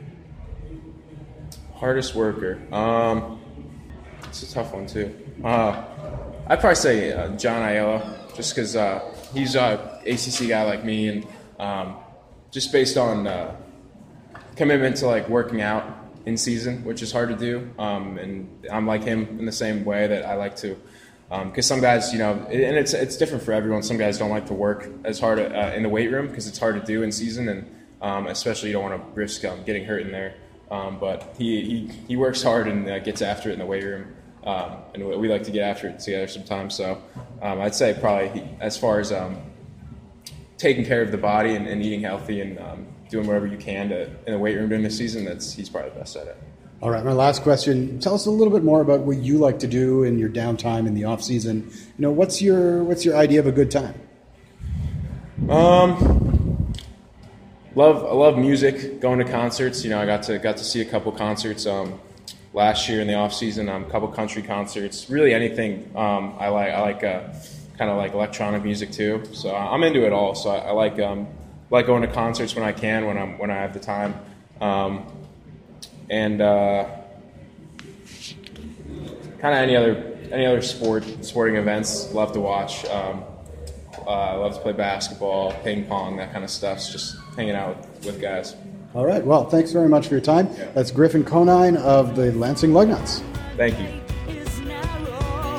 Hardest 1.74 2.14
worker. 2.14 2.60
Um, 2.72 3.40
it's 4.24 4.42
a 4.42 4.52
tough 4.52 4.72
one 4.72 4.86
too. 4.86 5.12
Uh, 5.42 5.82
I'd 6.46 6.60
probably 6.60 6.76
say 6.76 7.12
uh, 7.12 7.28
John 7.36 7.62
Ayala, 7.62 8.28
just 8.36 8.54
because 8.54 8.76
uh, 8.76 9.00
he's 9.32 9.56
a 9.56 10.00
ACC 10.06 10.48
guy 10.48 10.64
like 10.64 10.84
me, 10.84 11.08
and 11.08 11.26
um, 11.58 11.96
just 12.50 12.72
based 12.72 12.96
on 12.96 13.26
uh, 13.26 13.56
commitment 14.54 14.96
to 14.98 15.06
like 15.06 15.28
working 15.28 15.62
out 15.62 16.01
in 16.26 16.36
season, 16.36 16.84
which 16.84 17.02
is 17.02 17.12
hard 17.12 17.28
to 17.30 17.36
do. 17.36 17.70
Um, 17.78 18.18
and 18.18 18.66
I'm 18.70 18.86
like 18.86 19.04
him 19.04 19.38
in 19.38 19.46
the 19.46 19.52
same 19.52 19.84
way 19.84 20.06
that 20.06 20.24
I 20.24 20.34
like 20.34 20.56
to. 20.56 20.76
Because 21.28 21.66
some 21.66 21.80
guys, 21.80 22.12
you 22.12 22.18
know, 22.18 22.32
and 22.50 22.76
it's 22.76 22.92
it's 22.92 23.16
different 23.16 23.42
for 23.42 23.52
everyone. 23.52 23.82
Some 23.82 23.96
guys 23.96 24.18
don't 24.18 24.28
like 24.28 24.46
to 24.48 24.54
work 24.54 24.90
as 25.02 25.18
hard 25.18 25.38
uh, 25.38 25.72
in 25.74 25.82
the 25.82 25.88
weight 25.88 26.10
room 26.10 26.28
because 26.28 26.46
it's 26.46 26.58
hard 26.58 26.78
to 26.78 26.86
do 26.86 27.02
in 27.02 27.10
season, 27.10 27.48
and 27.48 27.74
um, 28.02 28.26
especially 28.26 28.68
you 28.68 28.74
don't 28.74 28.90
want 28.90 29.02
to 29.02 29.18
risk 29.18 29.42
um, 29.46 29.64
getting 29.64 29.86
hurt 29.86 30.02
in 30.02 30.12
there. 30.12 30.34
Um, 30.70 30.98
but 30.98 31.34
he, 31.36 31.60
he, 31.62 31.92
he 32.08 32.16
works 32.16 32.42
hard 32.42 32.66
and 32.66 32.88
uh, 32.88 32.98
gets 32.98 33.20
after 33.20 33.50
it 33.50 33.52
in 33.52 33.58
the 33.58 33.66
weight 33.66 33.84
room. 33.84 34.14
Um, 34.44 34.78
and 34.94 35.06
we 35.06 35.28
like 35.28 35.44
to 35.44 35.50
get 35.50 35.62
after 35.62 35.88
it 35.88 36.00
together 36.00 36.26
sometimes. 36.26 36.74
So 36.74 37.00
um, 37.42 37.60
I'd 37.60 37.74
say 37.74 37.96
probably 37.98 38.42
as 38.58 38.76
far 38.76 38.98
as 38.98 39.12
um, 39.12 39.36
taking 40.56 40.84
care 40.84 41.02
of 41.02 41.12
the 41.12 41.18
body 41.18 41.54
and, 41.54 41.68
and 41.68 41.82
eating 41.82 42.00
healthy 42.00 42.40
and 42.40 42.58
um, 42.58 42.86
doing 43.12 43.26
whatever 43.26 43.46
you 43.46 43.58
can 43.58 43.90
to 43.90 44.06
in 44.26 44.32
the 44.32 44.38
weight 44.38 44.56
room 44.56 44.70
during 44.70 44.82
the 44.82 44.90
season, 44.90 45.24
that's 45.24 45.52
he's 45.52 45.68
probably 45.68 45.90
the 45.90 46.00
best 46.00 46.16
at 46.16 46.26
it. 46.26 46.36
All 46.80 46.90
right, 46.90 47.04
my 47.04 47.12
last 47.12 47.42
question. 47.42 48.00
Tell 48.00 48.14
us 48.14 48.26
a 48.26 48.30
little 48.30 48.52
bit 48.52 48.64
more 48.64 48.80
about 48.80 49.00
what 49.00 49.18
you 49.18 49.38
like 49.38 49.60
to 49.60 49.68
do 49.68 50.02
in 50.02 50.18
your 50.18 50.30
downtime 50.30 50.88
in 50.88 50.94
the 50.94 51.04
off 51.04 51.22
season. 51.22 51.70
You 51.70 51.92
know, 51.98 52.10
what's 52.10 52.42
your 52.42 52.82
what's 52.82 53.04
your 53.04 53.14
idea 53.16 53.38
of 53.38 53.46
a 53.46 53.52
good 53.52 53.70
time? 53.70 53.94
Um, 55.48 56.74
love 57.76 58.02
I 58.02 58.14
love 58.14 58.36
music, 58.36 59.00
going 59.00 59.18
to 59.18 59.24
concerts. 59.24 59.84
You 59.84 59.90
know, 59.90 60.00
I 60.00 60.06
got 60.06 60.24
to 60.24 60.38
got 60.38 60.56
to 60.56 60.64
see 60.64 60.80
a 60.80 60.84
couple 60.84 61.12
concerts 61.12 61.66
um, 61.66 62.00
last 62.52 62.88
year 62.88 63.00
in 63.00 63.06
the 63.06 63.14
off 63.14 63.32
season. 63.34 63.68
Um, 63.68 63.84
a 63.84 63.90
couple 63.90 64.08
country 64.08 64.42
concerts. 64.42 65.08
Really 65.08 65.34
anything. 65.34 65.88
Um, 65.94 66.34
I 66.40 66.48
like 66.48 66.72
I 66.72 66.80
like 66.80 67.04
uh, 67.04 67.20
kind 67.78 67.90
of 67.90 67.96
like 67.96 68.14
electronic 68.14 68.64
music 68.64 68.90
too. 68.90 69.22
So 69.32 69.54
I'm 69.54 69.84
into 69.84 70.04
it 70.04 70.12
all. 70.12 70.34
So 70.34 70.50
I, 70.50 70.58
I 70.58 70.70
like 70.72 70.98
um, 70.98 71.28
like 71.72 71.86
going 71.86 72.02
to 72.02 72.08
concerts 72.08 72.54
when 72.54 72.64
I 72.64 72.70
can 72.70 73.06
when 73.06 73.18
I'm 73.18 73.38
when 73.38 73.50
I 73.50 73.56
have 73.56 73.72
the 73.72 73.80
time. 73.80 74.14
Um, 74.60 75.06
and 76.08 76.40
uh, 76.40 76.86
kind 79.40 79.54
of 79.54 79.60
any 79.60 79.74
other 79.74 80.16
any 80.30 80.46
other 80.46 80.62
sport 80.62 81.04
sporting 81.22 81.56
events. 81.56 82.12
Love 82.12 82.32
to 82.32 82.40
watch. 82.40 82.84
Um, 82.84 83.24
uh, 84.06 84.10
I 84.10 84.34
love 84.34 84.54
to 84.54 84.60
play 84.60 84.72
basketball, 84.72 85.52
ping 85.64 85.86
pong, 85.86 86.16
that 86.18 86.32
kind 86.32 86.44
of 86.44 86.50
stuff. 86.50 86.78
It's 86.78 86.92
just 86.92 87.16
hanging 87.36 87.54
out 87.54 87.78
with, 87.78 88.06
with 88.06 88.20
guys. 88.20 88.54
All 88.94 89.06
right. 89.06 89.24
Well, 89.24 89.48
thanks 89.48 89.72
very 89.72 89.88
much 89.88 90.08
for 90.08 90.14
your 90.14 90.20
time. 90.20 90.48
That's 90.74 90.90
Griffin 90.90 91.24
Conine 91.24 91.76
of 91.78 92.14
the 92.16 92.32
Lansing 92.32 92.72
Lugnuts. 92.72 93.22
Thank 93.56 93.78
you. 93.78 93.86
is 94.34 94.60
narrow 94.60 95.58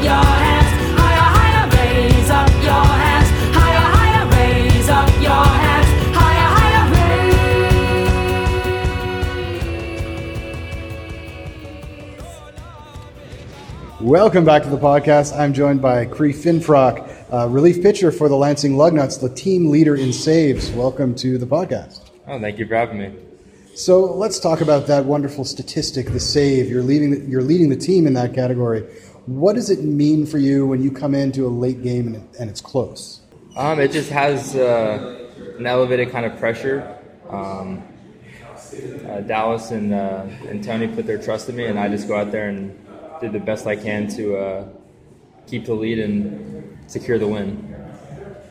and 0.00 0.59
Welcome 14.10 14.44
back 14.44 14.64
to 14.64 14.68
the 14.68 14.76
podcast. 14.76 15.38
I'm 15.38 15.52
joined 15.52 15.80
by 15.80 16.04
Cree 16.04 16.32
Finfrock, 16.32 17.32
uh, 17.32 17.46
relief 17.46 17.80
pitcher 17.80 18.10
for 18.10 18.28
the 18.28 18.34
Lansing 18.34 18.72
Lugnuts, 18.72 19.20
the 19.20 19.28
team 19.28 19.70
leader 19.70 19.94
in 19.94 20.12
saves. 20.12 20.68
Welcome 20.72 21.14
to 21.14 21.38
the 21.38 21.46
podcast. 21.46 22.10
Oh, 22.26 22.40
thank 22.40 22.58
you 22.58 22.66
for 22.66 22.74
having 22.74 22.98
me. 22.98 23.14
So 23.76 24.00
let's 24.00 24.40
talk 24.40 24.62
about 24.62 24.88
that 24.88 25.04
wonderful 25.04 25.44
statistic, 25.44 26.06
the 26.06 26.18
save. 26.18 26.68
You're 26.68 26.82
leading, 26.82 27.12
the, 27.12 27.20
you're 27.20 27.40
leading 27.40 27.68
the 27.68 27.76
team 27.76 28.04
in 28.04 28.14
that 28.14 28.34
category. 28.34 28.80
What 29.26 29.54
does 29.54 29.70
it 29.70 29.84
mean 29.84 30.26
for 30.26 30.38
you 30.38 30.66
when 30.66 30.82
you 30.82 30.90
come 30.90 31.14
into 31.14 31.46
a 31.46 31.48
late 31.48 31.80
game 31.80 32.08
and, 32.08 32.16
it, 32.16 32.22
and 32.40 32.50
it's 32.50 32.60
close? 32.60 33.20
Um, 33.54 33.78
it 33.78 33.92
just 33.92 34.10
has 34.10 34.56
uh, 34.56 35.28
an 35.56 35.66
elevated 35.68 36.10
kind 36.10 36.26
of 36.26 36.36
pressure. 36.36 36.98
Um, 37.28 37.84
uh, 39.06 39.20
Dallas 39.20 39.70
and, 39.70 39.94
uh, 39.94 40.26
and 40.48 40.64
Tony 40.64 40.88
put 40.88 41.06
their 41.06 41.22
trust 41.22 41.48
in 41.48 41.54
me, 41.54 41.66
and 41.66 41.78
I 41.78 41.88
just 41.88 42.08
go 42.08 42.16
out 42.16 42.32
there 42.32 42.48
and 42.48 42.76
do 43.20 43.28
the 43.28 43.38
best 43.38 43.66
I 43.66 43.76
can 43.76 44.08
to 44.08 44.36
uh, 44.36 44.68
keep 45.46 45.66
the 45.66 45.74
lead 45.74 45.98
and 45.98 46.78
secure 46.86 47.18
the 47.18 47.28
win. 47.28 47.66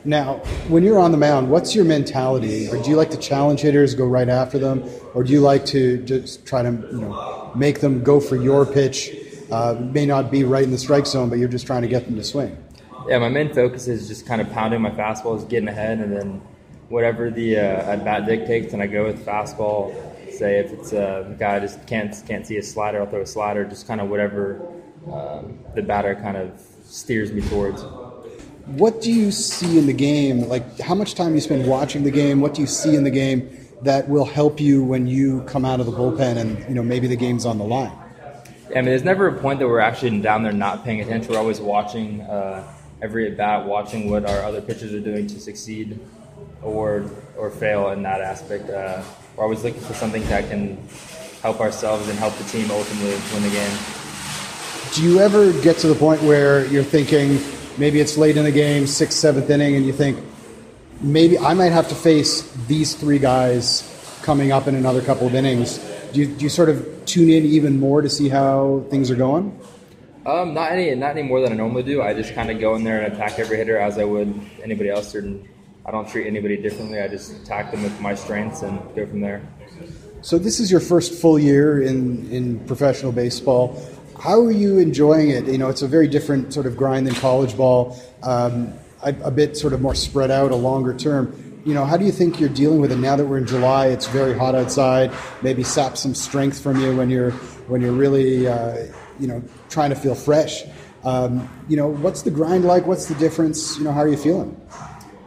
Now, 0.06 0.36
when 0.70 0.84
you're 0.84 1.00
on 1.00 1.12
the 1.12 1.18
mound, 1.18 1.50
what's 1.50 1.76
your 1.76 1.84
mentality? 1.84 2.70
Or 2.70 2.82
do 2.82 2.90
you 2.90 2.96
like 2.96 3.10
to 3.12 3.18
challenge 3.18 3.60
hitters, 3.60 3.96
go 3.96 4.06
right 4.06 4.30
after 4.30 4.58
them, 4.58 4.90
or 5.14 5.24
do 5.24 5.34
you 5.34 5.42
like 5.42 5.66
to 5.68 5.98
just 6.04 6.46
try 6.46 6.62
to 6.64 6.72
you 6.72 7.02
know 7.02 7.52
make 7.56 7.82
them 7.82 8.02
go 8.02 8.20
for 8.20 8.38
your 8.38 8.66
pitch? 8.66 9.12
Uh, 9.52 9.76
may 9.80 10.06
not 10.06 10.32
be 10.32 10.44
right 10.44 10.64
in 10.64 10.72
the 10.72 10.78
strike 10.78 11.06
zone, 11.06 11.28
but 11.30 11.40
you're 11.40 11.50
just 11.50 11.66
trying 11.66 11.82
to 11.82 11.88
get 11.88 12.06
them 12.06 12.16
to 12.16 12.24
swing. 12.24 12.56
Yeah, 13.08 13.18
my 13.18 13.30
main 13.30 13.54
focus 13.54 13.88
is 13.88 14.08
just 14.08 14.26
kind 14.26 14.40
of 14.40 14.50
pounding 14.52 14.82
my 14.82 14.92
fastballs, 14.92 15.48
getting 15.50 15.68
ahead, 15.68 16.00
and 16.00 16.16
then 16.16 16.42
whatever 16.88 17.30
the 17.30 17.58
uh, 17.58 17.62
at 17.62 18.06
bat 18.06 18.26
dictates, 18.26 18.74
and 18.74 18.82
I 18.82 18.88
go 18.88 19.06
with 19.06 19.26
fastball. 19.26 19.94
Say 20.40 20.60
if 20.60 20.72
it's 20.72 20.94
a 20.94 21.36
guy 21.38 21.60
just 21.60 21.86
can't 21.86 22.16
can't 22.26 22.48
see 22.48 22.56
a 22.56 22.64
slider, 22.64 23.02
I'll 23.02 23.08
throw 23.08 23.20
a 23.20 23.26
slider. 23.26 23.66
Just 23.66 23.86
kind 23.88 24.00
of 24.00 24.10
whatever 24.10 24.66
um, 25.12 25.60
the 25.76 25.82
batter 25.82 26.16
kind 26.16 26.38
of 26.38 26.58
steers 26.86 27.34
me 27.34 27.42
towards. 27.42 27.84
What 28.68 29.02
do 29.02 29.12
you 29.12 29.32
see 29.32 29.78
in 29.78 29.86
the 29.86 29.92
game? 29.92 30.48
Like, 30.48 30.80
how 30.80 30.96
much 30.96 31.16
time 31.16 31.36
you 31.36 31.42
spend 31.42 31.68
watching 31.68 32.04
the 32.04 32.12
game? 32.12 32.40
What 32.40 32.54
do 32.54 32.62
you 32.62 32.68
see 32.68 32.96
in 32.96 33.04
the 33.04 33.12
game 33.12 33.50
that 33.82 34.08
will 34.08 34.24
help 34.24 34.62
you 34.62 34.82
when 34.82 35.08
you 35.08 35.42
come 35.42 35.66
out 35.66 35.82
of 35.82 35.86
the 35.86 35.92
bullpen 35.92 36.38
and 36.38 36.58
you 36.70 36.76
know 36.76 36.84
maybe 36.84 37.08
the 37.08 37.18
game's 37.18 37.46
on 37.46 37.58
the 37.58 37.66
line? 37.66 37.92
I 38.70 38.76
mean, 38.76 38.86
there's 38.86 39.04
never 39.04 39.28
a 39.28 39.34
point 39.34 39.60
that 39.60 39.68
we're 39.68 39.82
actually 39.82 40.22
down 40.22 40.44
there 40.44 40.54
not 40.54 40.86
paying 40.86 41.02
attention. 41.02 41.34
We're 41.34 41.40
always 41.40 41.60
watching 41.60 42.22
uh, 42.22 42.66
every 43.02 43.30
at 43.30 43.36
bat, 43.36 43.66
watching 43.66 44.10
what 44.10 44.24
our 44.24 44.42
other 44.44 44.62
pitchers 44.62 44.94
are 44.94 45.02
doing 45.02 45.28
to 45.28 45.38
succeed 45.38 46.00
or 46.62 47.12
or 47.36 47.52
fail 47.52 47.90
in 47.90 48.04
that 48.04 48.22
aspect. 48.22 48.70
Uh, 48.70 49.04
we're 49.40 49.46
always 49.46 49.64
looking 49.64 49.80
for 49.80 49.94
something 49.94 50.22
that 50.26 50.50
can 50.50 50.78
help 51.42 51.62
ourselves 51.62 52.10
and 52.10 52.20
help 52.20 52.36
the 52.36 52.44
team 52.44 52.70
ultimately 52.70 53.12
win 53.34 53.44
the 53.44 53.50
game. 53.50 53.78
Do 54.94 55.02
you 55.02 55.22
ever 55.22 55.54
get 55.62 55.78
to 55.78 55.88
the 55.88 55.96
point 55.96 56.22
where 56.24 56.66
you're 56.66 56.84
thinking 56.84 57.40
maybe 57.78 58.02
it's 58.02 58.18
late 58.18 58.36
in 58.36 58.44
the 58.44 58.52
game, 58.52 58.86
sixth, 58.86 59.18
seventh 59.18 59.50
inning, 59.50 59.78
and 59.78 59.86
you 59.86 59.94
think 59.94 60.22
maybe 61.00 61.40
I 61.40 61.54
might 61.54 61.72
have 61.72 61.88
to 61.88 61.96
face 61.96 62.52
these 62.68 62.96
three 62.96 63.18
guys 63.18 63.86
coming 64.24 64.52
up 64.52 64.68
in 64.68 64.76
another 64.76 65.02
couple 65.02 65.26
of 65.26 65.34
innings? 65.34 65.78
Do 66.12 66.20
you, 66.20 66.26
do 66.26 66.44
you 66.44 66.50
sort 66.50 66.68
of 66.68 67.06
tune 67.06 67.30
in 67.30 67.46
even 67.46 67.80
more 67.80 68.02
to 68.02 68.10
see 68.10 68.28
how 68.28 68.84
things 68.90 69.10
are 69.10 69.16
going? 69.16 69.58
Um, 70.26 70.54
not 70.54 70.74
any, 70.74 70.94
not 70.96 71.12
any 71.12 71.24
more 71.26 71.40
than 71.40 71.54
I 71.54 71.56
normally 71.56 71.84
do. 71.84 72.02
I 72.02 72.14
just 72.14 72.36
kind 72.36 72.52
of 72.52 72.60
go 72.60 72.76
in 72.76 72.84
there 72.84 73.02
and 73.02 73.14
attack 73.14 73.40
every 73.40 73.56
hitter 73.56 73.78
as 73.78 73.98
I 73.98 74.04
would 74.04 74.38
anybody 74.62 74.90
else. 74.90 75.16
And 75.16 75.48
I 75.90 75.92
don't 75.92 76.08
treat 76.08 76.28
anybody 76.28 76.56
differently. 76.56 77.02
I 77.02 77.08
just 77.08 77.32
attack 77.32 77.72
them 77.72 77.82
with 77.82 78.00
my 78.00 78.14
strengths 78.14 78.62
and 78.62 78.80
go 78.96 79.08
from 79.08 79.22
there. 79.22 79.42
So 80.22 80.38
this 80.38 80.60
is 80.60 80.70
your 80.70 80.82
first 80.82 81.20
full 81.20 81.40
year 81.40 81.82
in, 81.82 82.32
in 82.32 82.60
professional 82.68 83.12
baseball. 83.12 83.84
How 84.22 84.40
are 84.40 84.52
you 84.52 84.78
enjoying 84.78 85.32
it? 85.32 85.48
You 85.48 85.58
know, 85.58 85.68
it's 85.68 85.82
a 85.82 85.88
very 85.88 86.08
different 86.08 86.54
sort 86.54 86.68
of 86.68 86.78
grind 86.78 87.08
than 87.08 87.16
college 87.16 87.58
ball, 87.58 88.00
um, 88.22 88.72
a, 89.02 89.16
a 89.24 89.32
bit 89.32 89.58
sort 89.58 89.74
of 89.74 89.82
more 89.82 89.96
spread 89.96 90.30
out, 90.30 90.52
a 90.52 90.56
longer 90.56 90.94
term. 90.94 91.60
You 91.66 91.74
know, 91.74 91.86
how 91.86 91.98
do 91.98 92.06
you 92.06 92.12
think 92.12 92.40
you're 92.40 92.50
dealing 92.50 92.82
with 92.82 92.92
it 92.92 93.00
now 93.00 93.16
that 93.16 93.26
we're 93.26 93.40
in 93.40 93.48
July? 93.48 93.88
It's 93.88 94.06
very 94.06 94.38
hot 94.38 94.54
outside. 94.54 95.12
Maybe 95.42 95.64
sap 95.64 95.98
some 95.98 96.14
strength 96.14 96.62
from 96.62 96.80
you 96.80 96.96
when 96.96 97.10
you're 97.10 97.32
when 97.68 97.82
you're 97.82 97.94
really, 97.94 98.48
uh, 98.48 98.86
you 99.20 99.26
know, 99.26 99.42
trying 99.70 99.90
to 99.90 99.96
feel 99.96 100.14
fresh. 100.14 100.66
Um, 101.04 101.50
you 101.68 101.78
know, 101.78 101.88
what's 101.88 102.22
the 102.22 102.30
grind 102.30 102.66
like? 102.66 102.86
What's 102.86 103.08
the 103.08 103.16
difference? 103.16 103.80
You 103.80 103.86
know, 103.86 103.92
how 103.92 104.02
are 104.02 104.08
you 104.08 104.18
feeling? 104.18 104.56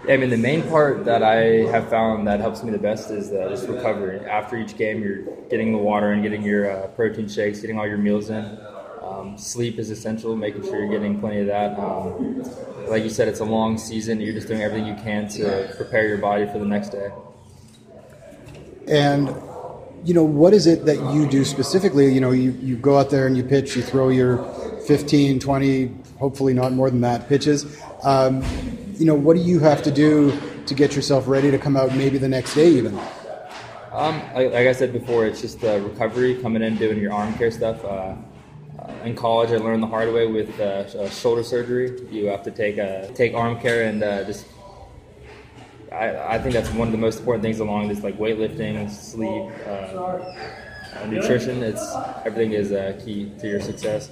I 0.08 0.16
mean, 0.16 0.30
the 0.30 0.36
main 0.36 0.68
part 0.68 1.04
that 1.04 1.22
I 1.22 1.70
have 1.70 1.88
found 1.88 2.26
that 2.26 2.40
helps 2.40 2.64
me 2.64 2.72
the 2.72 2.78
best 2.78 3.10
is 3.10 3.30
uh, 3.30 3.48
just 3.48 3.68
recovery. 3.68 4.18
After 4.18 4.56
each 4.56 4.76
game, 4.76 5.00
you're 5.00 5.22
getting 5.48 5.70
the 5.70 5.78
water 5.78 6.10
and 6.10 6.22
getting 6.24 6.42
your 6.42 6.68
uh, 6.70 6.88
protein 6.88 7.28
shakes, 7.28 7.60
getting 7.60 7.78
all 7.78 7.86
your 7.86 7.98
meals 7.98 8.28
in. 8.28 8.58
Um, 9.00 9.38
sleep 9.38 9.78
is 9.78 9.90
essential, 9.90 10.34
making 10.34 10.64
sure 10.64 10.80
you're 10.80 10.90
getting 10.90 11.20
plenty 11.20 11.40
of 11.40 11.46
that. 11.46 11.78
Um, 11.78 12.42
like 12.88 13.04
you 13.04 13.10
said, 13.10 13.28
it's 13.28 13.38
a 13.38 13.44
long 13.44 13.78
season. 13.78 14.20
You're 14.20 14.34
just 14.34 14.48
doing 14.48 14.62
everything 14.62 14.88
you 14.88 14.96
can 14.96 15.28
to 15.30 15.72
prepare 15.76 16.08
your 16.08 16.18
body 16.18 16.46
for 16.46 16.58
the 16.58 16.64
next 16.64 16.88
day. 16.88 17.10
And 18.88 19.28
you 20.04 20.14
know, 20.14 20.24
what 20.24 20.52
is 20.52 20.66
it 20.66 20.84
that 20.86 20.98
you 21.14 21.28
do 21.28 21.44
specifically? 21.44 22.12
You 22.12 22.20
know, 22.20 22.32
you, 22.32 22.50
you 22.60 22.76
go 22.76 22.98
out 22.98 23.10
there 23.10 23.28
and 23.28 23.36
you 23.36 23.44
pitch, 23.44 23.76
you 23.76 23.82
throw 23.82 24.08
your 24.08 24.44
15, 24.88 25.38
20, 25.38 25.94
hopefully 26.18 26.54
not 26.54 26.72
more 26.72 26.90
than 26.90 27.02
that 27.02 27.28
pitches. 27.28 27.80
Um, 28.02 28.42
you 29.02 29.06
know, 29.06 29.16
what 29.16 29.36
do 29.36 29.42
you 29.42 29.58
have 29.58 29.82
to 29.82 29.90
do 29.90 30.32
to 30.64 30.74
get 30.74 30.94
yourself 30.94 31.26
ready 31.26 31.50
to 31.50 31.58
come 31.58 31.76
out 31.76 31.92
maybe 31.96 32.18
the 32.18 32.28
next 32.28 32.54
day 32.54 32.68
even? 32.68 32.96
Um, 33.90 34.22
like, 34.32 34.52
like 34.52 34.68
I 34.68 34.72
said 34.72 34.92
before, 34.92 35.26
it's 35.26 35.40
just 35.40 35.60
the 35.60 35.82
recovery, 35.82 36.40
coming 36.40 36.62
in, 36.62 36.76
doing 36.76 37.00
your 37.00 37.12
arm 37.12 37.34
care 37.34 37.50
stuff. 37.50 37.84
Uh, 37.84 38.14
uh, 38.78 38.92
in 39.02 39.16
college, 39.16 39.50
I 39.50 39.56
learned 39.56 39.82
the 39.82 39.88
hard 39.88 40.12
way 40.14 40.28
with 40.28 40.48
uh, 40.60 40.62
uh, 40.62 41.08
shoulder 41.08 41.42
surgery. 41.42 42.00
You 42.12 42.26
have 42.26 42.44
to 42.44 42.52
take 42.52 42.78
uh, 42.78 43.08
take 43.08 43.34
arm 43.34 43.58
care 43.58 43.88
and 43.88 44.04
uh, 44.04 44.22
just. 44.22 44.46
I, 45.90 46.36
I 46.36 46.38
think 46.38 46.54
that's 46.54 46.70
one 46.70 46.86
of 46.86 46.92
the 46.92 46.98
most 46.98 47.18
important 47.18 47.42
things 47.42 47.58
along 47.58 47.88
this, 47.88 48.04
like 48.04 48.16
weightlifting, 48.18 48.88
sleep, 48.88 49.50
uh, 49.66 49.68
uh, 49.68 51.06
nutrition. 51.08 51.60
It's 51.64 51.84
everything 52.24 52.52
is 52.52 52.70
uh, 52.70 52.98
key 53.04 53.32
to 53.40 53.48
your 53.48 53.60
success. 53.60 54.10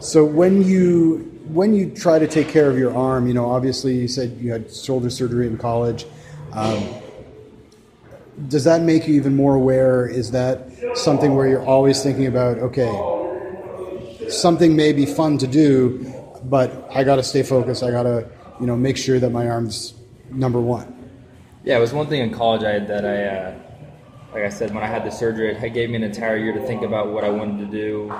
So 0.00 0.24
when 0.24 0.62
you 0.62 1.28
when 1.48 1.74
you 1.74 1.90
try 1.90 2.18
to 2.18 2.26
take 2.26 2.48
care 2.48 2.70
of 2.70 2.78
your 2.78 2.94
arm, 2.96 3.26
you 3.26 3.34
know, 3.34 3.50
obviously 3.50 3.96
you 3.96 4.08
said 4.08 4.36
you 4.38 4.52
had 4.52 4.72
shoulder 4.72 5.10
surgery 5.10 5.46
in 5.46 5.56
college. 5.56 6.06
Um, 6.52 6.86
does 8.48 8.64
that 8.64 8.82
make 8.82 9.08
you 9.08 9.14
even 9.14 9.34
more 9.34 9.54
aware? 9.54 10.06
Is 10.06 10.30
that 10.32 10.70
something 10.94 11.34
where 11.34 11.48
you're 11.48 11.64
always 11.64 12.02
thinking 12.02 12.26
about, 12.26 12.58
okay, 12.58 14.28
something 14.28 14.76
may 14.76 14.92
be 14.92 15.06
fun 15.06 15.38
to 15.38 15.46
do, 15.46 16.12
but 16.44 16.88
I 16.94 17.02
got 17.02 17.16
to 17.16 17.22
stay 17.22 17.42
focused. 17.42 17.82
I 17.82 17.90
got 17.90 18.04
to, 18.04 18.28
you 18.60 18.66
know, 18.66 18.76
make 18.76 18.96
sure 18.96 19.18
that 19.18 19.30
my 19.30 19.48
arm's 19.48 19.94
number 20.30 20.60
one. 20.60 20.94
Yeah, 21.64 21.78
it 21.78 21.80
was 21.80 21.92
one 21.92 22.06
thing 22.06 22.22
in 22.22 22.32
college 22.32 22.62
I 22.62 22.78
that 22.78 23.04
I, 23.04 23.24
uh, 23.24 23.58
like 24.32 24.44
I 24.44 24.48
said, 24.50 24.72
when 24.72 24.84
I 24.84 24.86
had 24.86 25.04
the 25.04 25.10
surgery, 25.10 25.54
it 25.54 25.74
gave 25.74 25.90
me 25.90 25.96
an 25.96 26.04
entire 26.04 26.36
year 26.36 26.52
to 26.52 26.64
think 26.66 26.82
about 26.82 27.08
what 27.08 27.24
I 27.24 27.30
wanted 27.30 27.70
to 27.70 27.76
do 27.76 28.14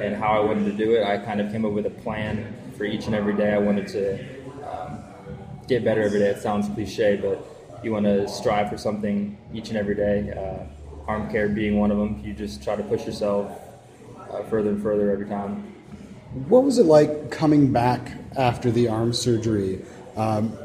and 0.00 0.16
how 0.16 0.40
I 0.40 0.44
wanted 0.44 0.64
to 0.66 0.72
do 0.72 0.94
it. 0.94 1.04
I 1.04 1.18
kind 1.18 1.40
of 1.40 1.50
came 1.50 1.64
up 1.64 1.72
with 1.72 1.86
a 1.86 1.90
plan 1.90 2.54
for 2.76 2.84
each 2.84 3.06
and 3.06 3.14
every 3.14 3.34
day. 3.34 3.52
I 3.52 3.58
wanted 3.58 3.88
to 3.88 4.18
um, 4.68 4.98
get 5.66 5.84
better 5.84 6.02
every 6.02 6.18
day. 6.18 6.28
It 6.28 6.40
sounds 6.40 6.68
cliche, 6.74 7.16
but 7.16 7.44
you 7.82 7.92
want 7.92 8.06
to 8.06 8.28
strive 8.28 8.70
for 8.70 8.78
something 8.78 9.36
each 9.52 9.68
and 9.68 9.76
every 9.76 9.94
day. 9.94 10.32
Uh, 10.32 10.64
arm 11.08 11.30
care 11.30 11.48
being 11.48 11.78
one 11.78 11.90
of 11.90 11.98
them. 11.98 12.20
You 12.24 12.34
just 12.34 12.62
try 12.62 12.76
to 12.76 12.82
push 12.82 13.06
yourself 13.06 13.50
uh, 14.30 14.42
further 14.44 14.70
and 14.70 14.82
further 14.82 15.10
every 15.10 15.26
time. 15.26 15.74
What 16.48 16.62
was 16.62 16.78
it 16.78 16.84
like 16.84 17.30
coming 17.30 17.72
back 17.72 18.12
after 18.36 18.70
the 18.70 18.88
arm 18.88 19.12
surgery? 19.12 19.82
Um, 20.16 20.56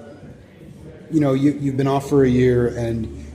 you 1.09 1.19
know, 1.19 1.33
you, 1.33 1.51
you've 1.53 1.77
been 1.77 1.87
off 1.87 2.09
for 2.09 2.23
a 2.23 2.29
year, 2.29 2.67
and 2.75 3.25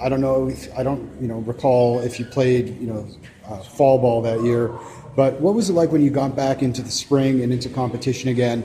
I 0.00 0.08
don't 0.08 0.20
know 0.20 0.48
if 0.48 0.72
I 0.78 0.82
don't, 0.82 1.10
you 1.20 1.26
know, 1.26 1.38
recall 1.38 1.98
if 2.00 2.20
you 2.20 2.26
played, 2.26 2.78
you 2.80 2.86
know, 2.86 3.08
uh, 3.46 3.58
fall 3.58 3.98
ball 3.98 4.22
that 4.22 4.42
year. 4.42 4.70
But 5.18 5.40
what 5.40 5.56
was 5.56 5.68
it 5.68 5.72
like 5.72 5.90
when 5.90 6.00
you 6.00 6.10
got 6.10 6.36
back 6.36 6.62
into 6.62 6.80
the 6.80 6.92
spring 6.92 7.42
and 7.42 7.52
into 7.52 7.68
competition 7.68 8.28
again? 8.28 8.62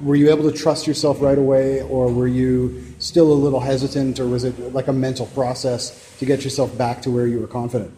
Were 0.00 0.16
you 0.16 0.30
able 0.30 0.50
to 0.50 0.56
trust 0.56 0.86
yourself 0.86 1.20
right 1.20 1.36
away, 1.36 1.82
or 1.82 2.10
were 2.10 2.26
you 2.26 2.82
still 2.98 3.30
a 3.30 3.34
little 3.34 3.60
hesitant, 3.60 4.18
or 4.18 4.26
was 4.26 4.44
it 4.44 4.72
like 4.72 4.88
a 4.88 4.92
mental 4.94 5.26
process 5.26 6.16
to 6.18 6.24
get 6.24 6.44
yourself 6.44 6.78
back 6.78 7.02
to 7.02 7.10
where 7.10 7.26
you 7.26 7.40
were 7.40 7.46
confident? 7.46 7.92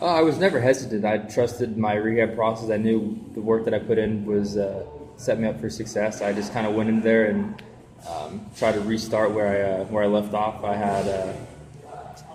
Uh, 0.00 0.06
I 0.06 0.22
was 0.22 0.38
never 0.38 0.58
hesitant. 0.58 1.04
I 1.04 1.18
trusted 1.18 1.76
my 1.76 1.96
rehab 1.96 2.34
process. 2.34 2.70
I 2.70 2.78
knew 2.78 3.22
the 3.34 3.42
work 3.42 3.66
that 3.66 3.74
I 3.74 3.78
put 3.78 3.98
in 3.98 4.24
was 4.24 4.56
uh, 4.56 4.86
set 5.18 5.38
me 5.38 5.46
up 5.46 5.60
for 5.60 5.68
success. 5.68 6.22
I 6.22 6.32
just 6.32 6.50
kind 6.54 6.66
of 6.66 6.74
went 6.74 6.88
in 6.88 7.02
there 7.02 7.26
and 7.26 7.62
um, 8.08 8.46
tried 8.56 8.72
to 8.72 8.80
restart 8.80 9.32
where 9.32 9.48
I 9.48 9.82
uh, 9.82 9.84
where 9.88 10.02
I 10.02 10.06
left 10.06 10.32
off. 10.32 10.64
I 10.64 10.76
had 10.76 11.06
uh, 11.06 11.34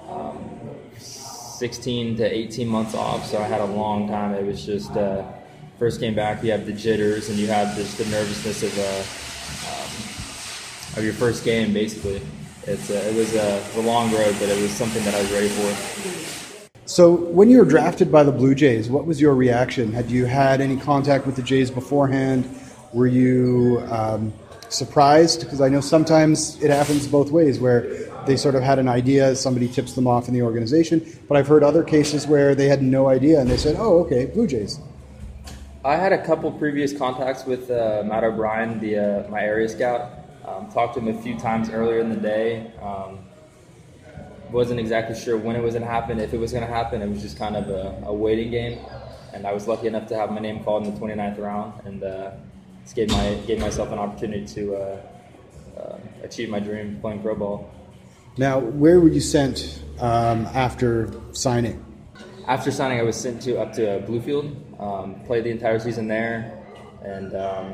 um, 0.08 0.59
16 1.60 2.16
to 2.16 2.24
18 2.24 2.70
months 2.70 2.96
off, 2.96 3.26
so 3.26 3.38
I 3.38 3.44
had 3.44 3.60
a 3.60 3.66
long 3.66 4.08
time. 4.08 4.34
It 4.34 4.46
was 4.46 4.66
just 4.66 4.92
uh, 4.92 5.26
first 5.78 6.00
came 6.00 6.16
back. 6.16 6.42
You 6.42 6.52
have 6.52 6.66
the 6.66 6.72
jitters 6.72 7.28
and 7.28 7.38
you 7.38 7.48
have 7.48 7.76
just 7.76 7.98
the 7.98 8.06
nervousness 8.06 8.64
of 8.64 8.80
uh, 8.80 9.74
um, 10.96 10.98
of 10.98 11.04
your 11.04 11.14
first 11.14 11.44
game. 11.44 11.74
Basically, 11.74 12.22
it's 12.64 12.90
uh, 12.90 12.94
it 12.94 13.14
was 13.14 13.36
a, 13.36 13.62
a 13.76 13.82
long 13.82 14.10
road, 14.14 14.38
but 14.40 14.48
it 14.48 14.62
was 14.62 14.72
something 14.72 15.04
that 15.04 15.14
I 15.14 15.20
was 15.20 15.32
ready 15.34 15.50
for. 15.50 16.86
So, 16.86 17.14
when 17.14 17.50
you 17.50 17.58
were 17.58 17.66
drafted 17.66 18.10
by 18.10 18.24
the 18.24 18.32
Blue 18.32 18.56
Jays, 18.56 18.90
what 18.90 19.06
was 19.06 19.20
your 19.20 19.36
reaction? 19.36 19.92
Had 19.92 20.10
you 20.10 20.28
had 20.28 20.62
any 20.62 20.78
contact 20.78 21.26
with 21.26 21.36
the 21.36 21.44
Jays 21.44 21.70
beforehand? 21.70 22.50
Were 22.94 23.06
you 23.06 23.84
um, 23.92 24.32
surprised? 24.70 25.42
Because 25.42 25.62
I 25.62 25.70
know 25.70 25.82
sometimes 25.82 26.62
it 26.62 26.70
happens 26.70 27.08
both 27.08 27.32
ways, 27.32 27.60
where 27.60 27.82
they 28.26 28.38
sort 28.38 28.56
of 28.56 28.64
had 28.64 28.80
an 28.80 28.88
idea, 28.88 29.36
somebody 29.36 29.68
tips 29.68 29.94
them 29.94 30.08
off 30.08 30.28
in 30.28 30.34
the 30.34 30.42
organization. 30.42 31.06
But 31.28 31.38
I've 31.38 31.48
heard 31.48 31.64
other 31.64 31.84
cases 31.84 32.28
where 32.28 32.56
they 32.56 32.68
had 32.68 32.82
no 32.82 33.08
idea 33.08 33.40
and 33.40 33.50
they 33.50 33.58
said, 33.58 33.76
"Oh, 33.78 34.00
okay, 34.06 34.26
Blue 34.28 34.48
Jays." 34.48 34.80
I 35.84 35.96
had 35.96 36.12
a 36.12 36.24
couple 36.26 36.52
previous 36.52 36.98
contacts 36.98 37.46
with 37.46 37.72
uh, 37.72 38.04
Matt 38.06 38.24
O'Brien, 38.24 38.80
the 38.80 38.98
uh, 38.98 39.30
my 39.30 39.42
area 39.42 39.70
scout. 39.70 40.12
Um, 40.46 40.70
talked 40.72 40.96
to 40.96 41.00
him 41.00 41.08
a 41.08 41.22
few 41.22 41.38
times 41.38 41.70
earlier 41.70 42.00
in 42.00 42.10
the 42.10 42.20
day. 42.20 42.72
Um, 42.82 43.20
wasn't 44.52 44.80
exactly 44.80 45.16
sure 45.16 45.38
when 45.38 45.56
it 45.56 45.62
was 45.62 45.74
going 45.74 45.86
to 45.86 45.92
happen, 45.92 46.20
if 46.20 46.34
it 46.34 46.38
was 46.38 46.52
going 46.52 46.66
to 46.66 46.74
happen. 46.74 47.02
It 47.02 47.10
was 47.10 47.22
just 47.22 47.38
kind 47.38 47.56
of 47.56 47.70
a, 47.70 48.08
a, 48.08 48.14
waiting 48.14 48.50
game, 48.50 48.80
and 49.34 49.46
I 49.46 49.54
was 49.54 49.68
lucky 49.68 49.88
enough 49.88 50.08
to 50.08 50.16
have 50.16 50.32
my 50.32 50.40
name 50.40 50.64
called 50.64 50.88
in 50.88 50.94
the 50.94 51.00
29th 51.00 51.38
round, 51.40 51.86
and 51.86 52.04
uh, 52.04 52.32
just 52.90 52.96
gave 52.96 53.12
my 53.12 53.36
gave 53.46 53.60
myself 53.60 53.92
an 53.92 54.00
opportunity 54.00 54.44
to 54.48 54.76
uh, 54.76 55.02
uh, 55.78 56.00
achieve 56.24 56.50
my 56.50 56.60
dream 56.60 56.98
playing 57.02 57.22
pro 57.22 57.36
ball. 57.36 57.72
Now, 58.36 58.58
where 58.58 59.00
were 59.00 59.10
you 59.10 59.22
sent 59.22 59.84
um, 60.00 60.48
after 60.56 61.14
signing? 61.32 61.86
After 62.48 62.72
signing, 62.72 63.00
I 63.00 63.04
was 63.04 63.16
sent 63.16 63.44
to 63.44 63.60
up 63.60 63.74
to 63.74 64.02
Bluefield, 64.08 64.56
um, 64.82 65.22
played 65.26 65.44
the 65.44 65.52
entire 65.52 65.78
season 65.78 66.08
there, 66.08 66.64
and 67.04 67.36
um, 67.36 67.74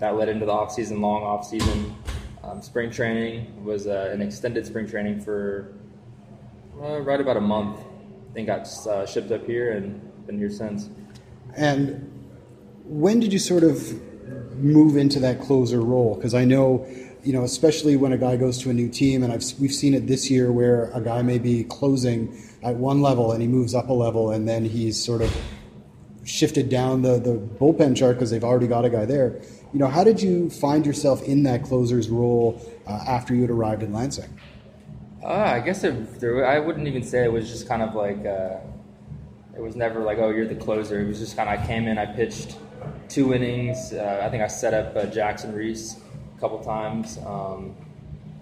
that 0.00 0.16
led 0.16 0.28
into 0.28 0.46
the 0.46 0.52
off 0.52 0.72
season, 0.72 1.00
long 1.00 1.22
off 1.22 1.46
season. 1.46 1.94
Um, 2.42 2.60
spring 2.60 2.90
training 2.90 3.64
was 3.64 3.86
uh, 3.86 4.10
an 4.12 4.20
extended 4.20 4.66
spring 4.66 4.88
training 4.88 5.20
for 5.20 5.74
uh, 6.82 7.00
right 7.02 7.20
about 7.20 7.36
a 7.36 7.40
month. 7.40 7.78
Then 8.34 8.46
got 8.46 8.66
uh, 8.88 9.06
shipped 9.06 9.30
up 9.30 9.46
here 9.46 9.72
and 9.72 10.26
been 10.26 10.38
here 10.38 10.50
since. 10.50 10.90
And 11.54 12.10
when 12.84 13.20
did 13.20 13.32
you 13.32 13.38
sort 13.38 13.62
of 13.62 13.78
move 14.56 14.96
into 14.96 15.20
that 15.20 15.40
closer 15.40 15.80
role? 15.80 16.14
Because 16.14 16.34
I 16.34 16.44
know, 16.44 16.86
you 17.22 17.32
know, 17.32 17.44
especially 17.44 17.96
when 17.96 18.12
a 18.12 18.18
guy 18.18 18.36
goes 18.36 18.58
to 18.58 18.70
a 18.70 18.72
new 18.72 18.88
team, 18.88 19.22
and 19.22 19.32
I've, 19.32 19.44
we've 19.60 19.74
seen 19.74 19.94
it 19.94 20.06
this 20.06 20.30
year 20.30 20.52
where 20.52 20.90
a 20.92 21.00
guy 21.00 21.22
may 21.22 21.38
be 21.38 21.64
closing 21.64 22.36
at 22.62 22.76
one 22.76 23.00
level 23.02 23.32
and 23.32 23.40
he 23.40 23.48
moves 23.48 23.74
up 23.74 23.88
a 23.88 23.92
level, 23.92 24.30
and 24.30 24.48
then 24.48 24.64
he's 24.64 25.02
sort 25.02 25.22
of 25.22 25.34
shifted 26.24 26.68
down 26.68 27.02
the, 27.02 27.18
the 27.18 27.38
bullpen 27.58 27.96
chart 27.96 28.16
because 28.16 28.30
they've 28.30 28.44
already 28.44 28.66
got 28.66 28.84
a 28.84 28.90
guy 28.90 29.04
there. 29.04 29.40
You 29.72 29.78
know, 29.78 29.86
how 29.86 30.04
did 30.04 30.20
you 30.20 30.50
find 30.50 30.84
yourself 30.84 31.22
in 31.22 31.44
that 31.44 31.62
closer's 31.62 32.08
role 32.08 32.60
uh, 32.86 33.04
after 33.06 33.34
you 33.34 33.42
had 33.42 33.50
arrived 33.50 33.82
in 33.82 33.92
Lansing? 33.92 34.38
Uh, 35.22 35.28
I 35.28 35.60
guess 35.60 35.82
it, 35.84 36.20
there, 36.20 36.46
I 36.46 36.58
wouldn't 36.58 36.86
even 36.86 37.02
say 37.02 37.24
it 37.24 37.32
was 37.32 37.50
just 37.50 37.66
kind 37.66 37.82
of 37.82 37.94
like 37.94 38.24
uh, 38.24 38.58
it 39.56 39.60
was 39.60 39.74
never 39.74 40.00
like 40.00 40.18
oh 40.18 40.30
you're 40.30 40.46
the 40.46 40.54
closer. 40.54 41.00
It 41.00 41.06
was 41.08 41.18
just 41.18 41.36
kind 41.36 41.48
of 41.48 41.58
I 41.60 41.66
came 41.66 41.88
in, 41.88 41.98
I 41.98 42.06
pitched 42.06 42.56
two 43.16 43.32
innings. 43.32 43.94
Uh, 43.94 44.20
I 44.22 44.28
think 44.28 44.42
I 44.42 44.46
set 44.46 44.74
up 44.74 44.94
uh, 44.94 45.06
Jackson 45.06 45.54
Rees 45.54 45.96
a 46.36 46.40
couple 46.40 46.62
times. 46.62 47.16
Um, 47.24 47.74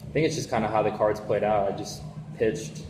I 0.00 0.12
think 0.12 0.26
it's 0.26 0.34
just 0.34 0.50
kind 0.50 0.64
of 0.64 0.72
how 0.72 0.82
the 0.82 0.90
cards 0.90 1.20
played 1.20 1.44
out. 1.44 1.72
I 1.72 1.76
just 1.76 2.02
pitched, 2.38 2.82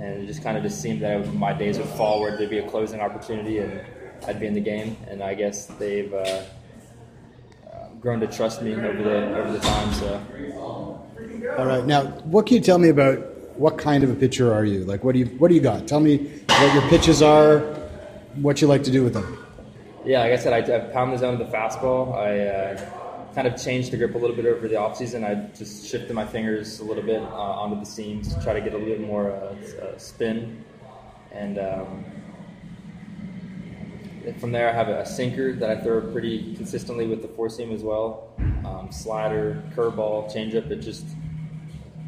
and 0.00 0.24
it 0.24 0.26
just 0.26 0.42
kind 0.42 0.56
of 0.56 0.64
just 0.64 0.82
seemed 0.82 1.02
that 1.02 1.32
my 1.34 1.52
days 1.52 1.78
would 1.78 1.86
fall 1.90 2.20
where 2.20 2.36
there'd 2.36 2.50
be 2.50 2.58
a 2.58 2.68
closing 2.68 3.00
opportunity 3.00 3.58
and 3.58 3.80
I'd 4.26 4.40
be 4.40 4.46
in 4.48 4.54
the 4.54 4.60
game. 4.60 4.96
And 5.06 5.22
I 5.22 5.34
guess 5.34 5.66
they've 5.66 6.12
uh, 6.12 6.42
grown 8.00 8.18
to 8.18 8.26
trust 8.26 8.60
me 8.60 8.74
over 8.74 9.02
the 9.02 9.38
over 9.38 9.52
the 9.52 9.60
time. 9.60 9.92
So. 9.94 10.20
All 11.56 11.66
right. 11.66 11.84
Now, 11.86 12.06
what 12.24 12.46
can 12.46 12.56
you 12.56 12.62
tell 12.62 12.78
me 12.78 12.88
about 12.88 13.18
what 13.56 13.78
kind 13.78 14.02
of 14.02 14.10
a 14.10 14.14
pitcher 14.16 14.52
are 14.52 14.64
you? 14.64 14.84
Like, 14.84 15.04
what 15.04 15.12
do 15.12 15.20
you 15.20 15.26
what 15.38 15.46
do 15.46 15.54
you 15.54 15.60
got? 15.60 15.86
Tell 15.86 16.00
me 16.00 16.16
what 16.48 16.74
your 16.74 16.82
pitches 16.88 17.22
are, 17.22 17.60
what 18.34 18.60
you 18.60 18.66
like 18.66 18.82
to 18.82 18.90
do 18.90 19.04
with 19.04 19.14
them. 19.14 19.43
Yeah, 20.04 20.20
like 20.20 20.32
I 20.32 20.36
said, 20.36 20.52
I, 20.52 20.76
I 20.76 20.80
pound 20.92 21.14
the 21.14 21.16
zone 21.16 21.38
with 21.38 21.50
the 21.50 21.56
fastball. 21.56 22.14
I 22.14 22.40
uh, 22.46 23.34
kind 23.34 23.48
of 23.48 23.56
changed 23.56 23.90
the 23.90 23.96
grip 23.96 24.14
a 24.14 24.18
little 24.18 24.36
bit 24.36 24.44
over 24.44 24.68
the 24.68 24.74
offseason. 24.74 25.24
I 25.24 25.50
just 25.56 25.88
shifted 25.88 26.12
my 26.12 26.26
fingers 26.26 26.80
a 26.80 26.84
little 26.84 27.02
bit 27.02 27.22
uh, 27.22 27.62
onto 27.62 27.80
the 27.80 27.86
seams 27.86 28.34
to 28.34 28.42
try 28.42 28.52
to 28.52 28.60
get 28.60 28.74
a 28.74 28.76
little 28.76 28.96
bit 28.96 29.00
more 29.00 29.32
uh, 29.32 29.56
uh 29.82 29.96
spin. 29.96 30.62
And 31.32 31.58
um, 31.58 32.04
from 34.38 34.52
there, 34.52 34.68
I 34.68 34.72
have 34.72 34.88
a 34.88 35.06
sinker 35.06 35.54
that 35.54 35.70
I 35.70 35.80
throw 35.80 36.02
pretty 36.12 36.54
consistently 36.54 37.06
with 37.06 37.22
the 37.22 37.28
four 37.28 37.48
seam 37.48 37.72
as 37.72 37.82
well. 37.82 38.28
Um, 38.38 38.88
slider, 38.92 39.62
curveball, 39.74 40.30
changeup. 40.30 40.70
It 40.70 40.80
just 40.80 41.06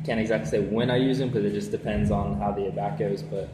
can't 0.04 0.20
exactly 0.20 0.50
say 0.50 0.60
when 0.60 0.90
I 0.90 0.96
use 0.96 1.18
them 1.18 1.30
because 1.30 1.50
it 1.50 1.54
just 1.54 1.70
depends 1.70 2.10
on 2.10 2.38
how 2.38 2.52
the 2.52 2.66
at 2.66 2.76
bat 2.76 2.98
goes, 2.98 3.22
but 3.22 3.48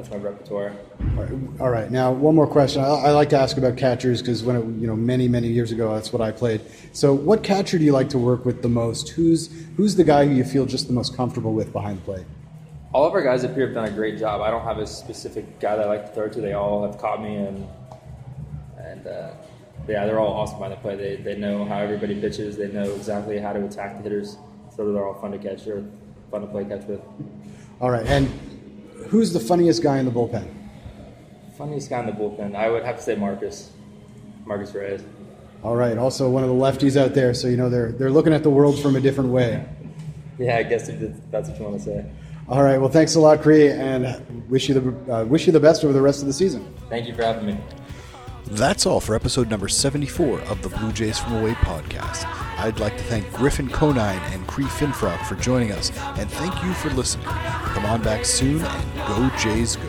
that's 0.00 0.12
my 0.14 0.16
repertoire. 0.16 0.72
All 1.00 1.24
right. 1.24 1.60
All 1.60 1.70
right. 1.70 1.90
Now, 1.90 2.10
one 2.10 2.34
more 2.34 2.46
question. 2.46 2.82
I, 2.82 2.86
I 2.86 3.10
like 3.10 3.28
to 3.30 3.38
ask 3.38 3.58
about 3.58 3.76
catchers 3.76 4.22
because 4.22 4.42
when 4.42 4.56
it, 4.56 4.64
you 4.80 4.86
know 4.86 4.96
many 4.96 5.28
many 5.28 5.48
years 5.48 5.72
ago, 5.72 5.94
that's 5.94 6.12
what 6.12 6.22
I 6.22 6.30
played. 6.30 6.62
So, 6.92 7.12
what 7.12 7.42
catcher 7.42 7.78
do 7.78 7.84
you 7.84 7.92
like 7.92 8.08
to 8.10 8.18
work 8.18 8.46
with 8.46 8.62
the 8.62 8.68
most? 8.68 9.10
Who's 9.10 9.50
who's 9.76 9.96
the 9.96 10.04
guy 10.04 10.26
who 10.26 10.34
you 10.34 10.44
feel 10.44 10.64
just 10.64 10.86
the 10.86 10.94
most 10.94 11.14
comfortable 11.14 11.52
with 11.52 11.72
behind 11.72 11.98
the 11.98 12.02
plate? 12.02 12.26
All 12.92 13.06
of 13.06 13.12
our 13.12 13.22
guys 13.22 13.44
up 13.44 13.54
here 13.54 13.66
have 13.66 13.74
done 13.74 13.84
a 13.84 13.90
great 13.90 14.18
job. 14.18 14.40
I 14.40 14.50
don't 14.50 14.64
have 14.64 14.78
a 14.78 14.86
specific 14.86 15.60
guy 15.60 15.76
that 15.76 15.84
I 15.84 15.88
like 15.88 16.06
to 16.06 16.12
throw 16.12 16.28
to. 16.28 16.40
They 16.40 16.54
all 16.54 16.82
have 16.86 16.98
caught 16.98 17.22
me, 17.22 17.36
and 17.36 17.66
and 18.78 19.06
uh, 19.06 19.32
yeah, 19.86 20.06
they're 20.06 20.18
all 20.18 20.32
awesome 20.32 20.58
behind 20.58 20.72
the 20.72 20.78
plate. 20.78 20.96
They 20.96 21.16
they 21.16 21.36
know 21.36 21.66
how 21.66 21.76
everybody 21.78 22.18
pitches. 22.18 22.56
They 22.56 22.68
know 22.68 22.90
exactly 22.94 23.38
how 23.38 23.52
to 23.52 23.64
attack 23.64 23.98
the 23.98 24.02
hitters 24.02 24.38
so 24.74 24.90
they're 24.90 25.04
all 25.04 25.20
fun 25.20 25.32
to 25.32 25.38
catch 25.38 25.66
or 25.66 25.84
fun 26.30 26.40
to 26.40 26.46
play 26.46 26.64
catch 26.64 26.84
with. 26.86 27.02
All 27.80 27.90
right, 27.90 28.06
and 28.06 28.30
who's 29.10 29.32
the 29.32 29.40
funniest 29.40 29.82
guy 29.82 29.98
in 29.98 30.06
the 30.06 30.10
bullpen? 30.10 30.48
Funniest 31.58 31.90
guy 31.90 32.00
in 32.00 32.06
the 32.06 32.12
bullpen, 32.12 32.54
I 32.54 32.70
would 32.70 32.84
have 32.84 32.96
to 32.96 33.02
say 33.02 33.16
Marcus, 33.16 33.70
Marcus 34.46 34.74
Reyes. 34.74 35.02
All 35.62 35.76
right, 35.76 35.98
also 35.98 36.30
one 36.30 36.42
of 36.42 36.48
the 36.48 36.54
lefties 36.54 36.96
out 36.98 37.12
there, 37.12 37.34
so 37.34 37.48
you 37.48 37.56
know 37.58 37.68
they're 37.68 37.92
they're 37.92 38.10
looking 38.10 38.32
at 38.32 38.42
the 38.42 38.48
world 38.48 38.80
from 38.80 38.96
a 38.96 39.00
different 39.00 39.30
way. 39.30 39.64
Yeah, 40.38 40.56
I 40.56 40.62
guess 40.62 40.88
that's 41.30 41.50
what 41.50 41.58
you 41.58 41.64
want 41.66 41.76
to 41.80 41.84
say. 41.84 42.10
All 42.48 42.62
right, 42.62 42.78
well, 42.78 42.88
thanks 42.88 43.14
a 43.14 43.20
lot, 43.20 43.42
Cree, 43.42 43.68
and 43.68 44.48
wish 44.48 44.70
you 44.70 44.74
the 44.80 45.14
uh, 45.14 45.24
wish 45.26 45.46
you 45.46 45.52
the 45.52 45.60
best 45.60 45.84
over 45.84 45.92
the 45.92 46.00
rest 46.00 46.22
of 46.22 46.26
the 46.28 46.32
season. 46.32 46.66
Thank 46.88 47.06
you 47.06 47.14
for 47.14 47.22
having 47.22 47.44
me. 47.44 47.58
That's 48.46 48.86
all 48.86 49.00
for 49.00 49.14
episode 49.14 49.50
number 49.50 49.68
74 49.68 50.40
of 50.40 50.62
the 50.62 50.70
Blue 50.70 50.92
Jays 50.92 51.18
from 51.18 51.34
Away 51.34 51.52
podcast. 51.52 52.49
I'd 52.60 52.78
like 52.78 52.94
to 52.98 53.02
thank 53.04 53.32
Griffin 53.32 53.68
Conine 53.68 54.20
and 54.32 54.46
Cree 54.46 54.64
Finfrock 54.66 55.24
for 55.24 55.34
joining 55.36 55.72
us, 55.72 55.90
and 56.18 56.30
thank 56.30 56.62
you 56.62 56.74
for 56.74 56.90
listening. 56.90 57.24
Come 57.24 57.86
on 57.86 58.02
back 58.02 58.26
soon 58.26 58.62
and 58.62 58.96
go 59.08 59.30
Jays 59.38 59.76
go. 59.76 59.88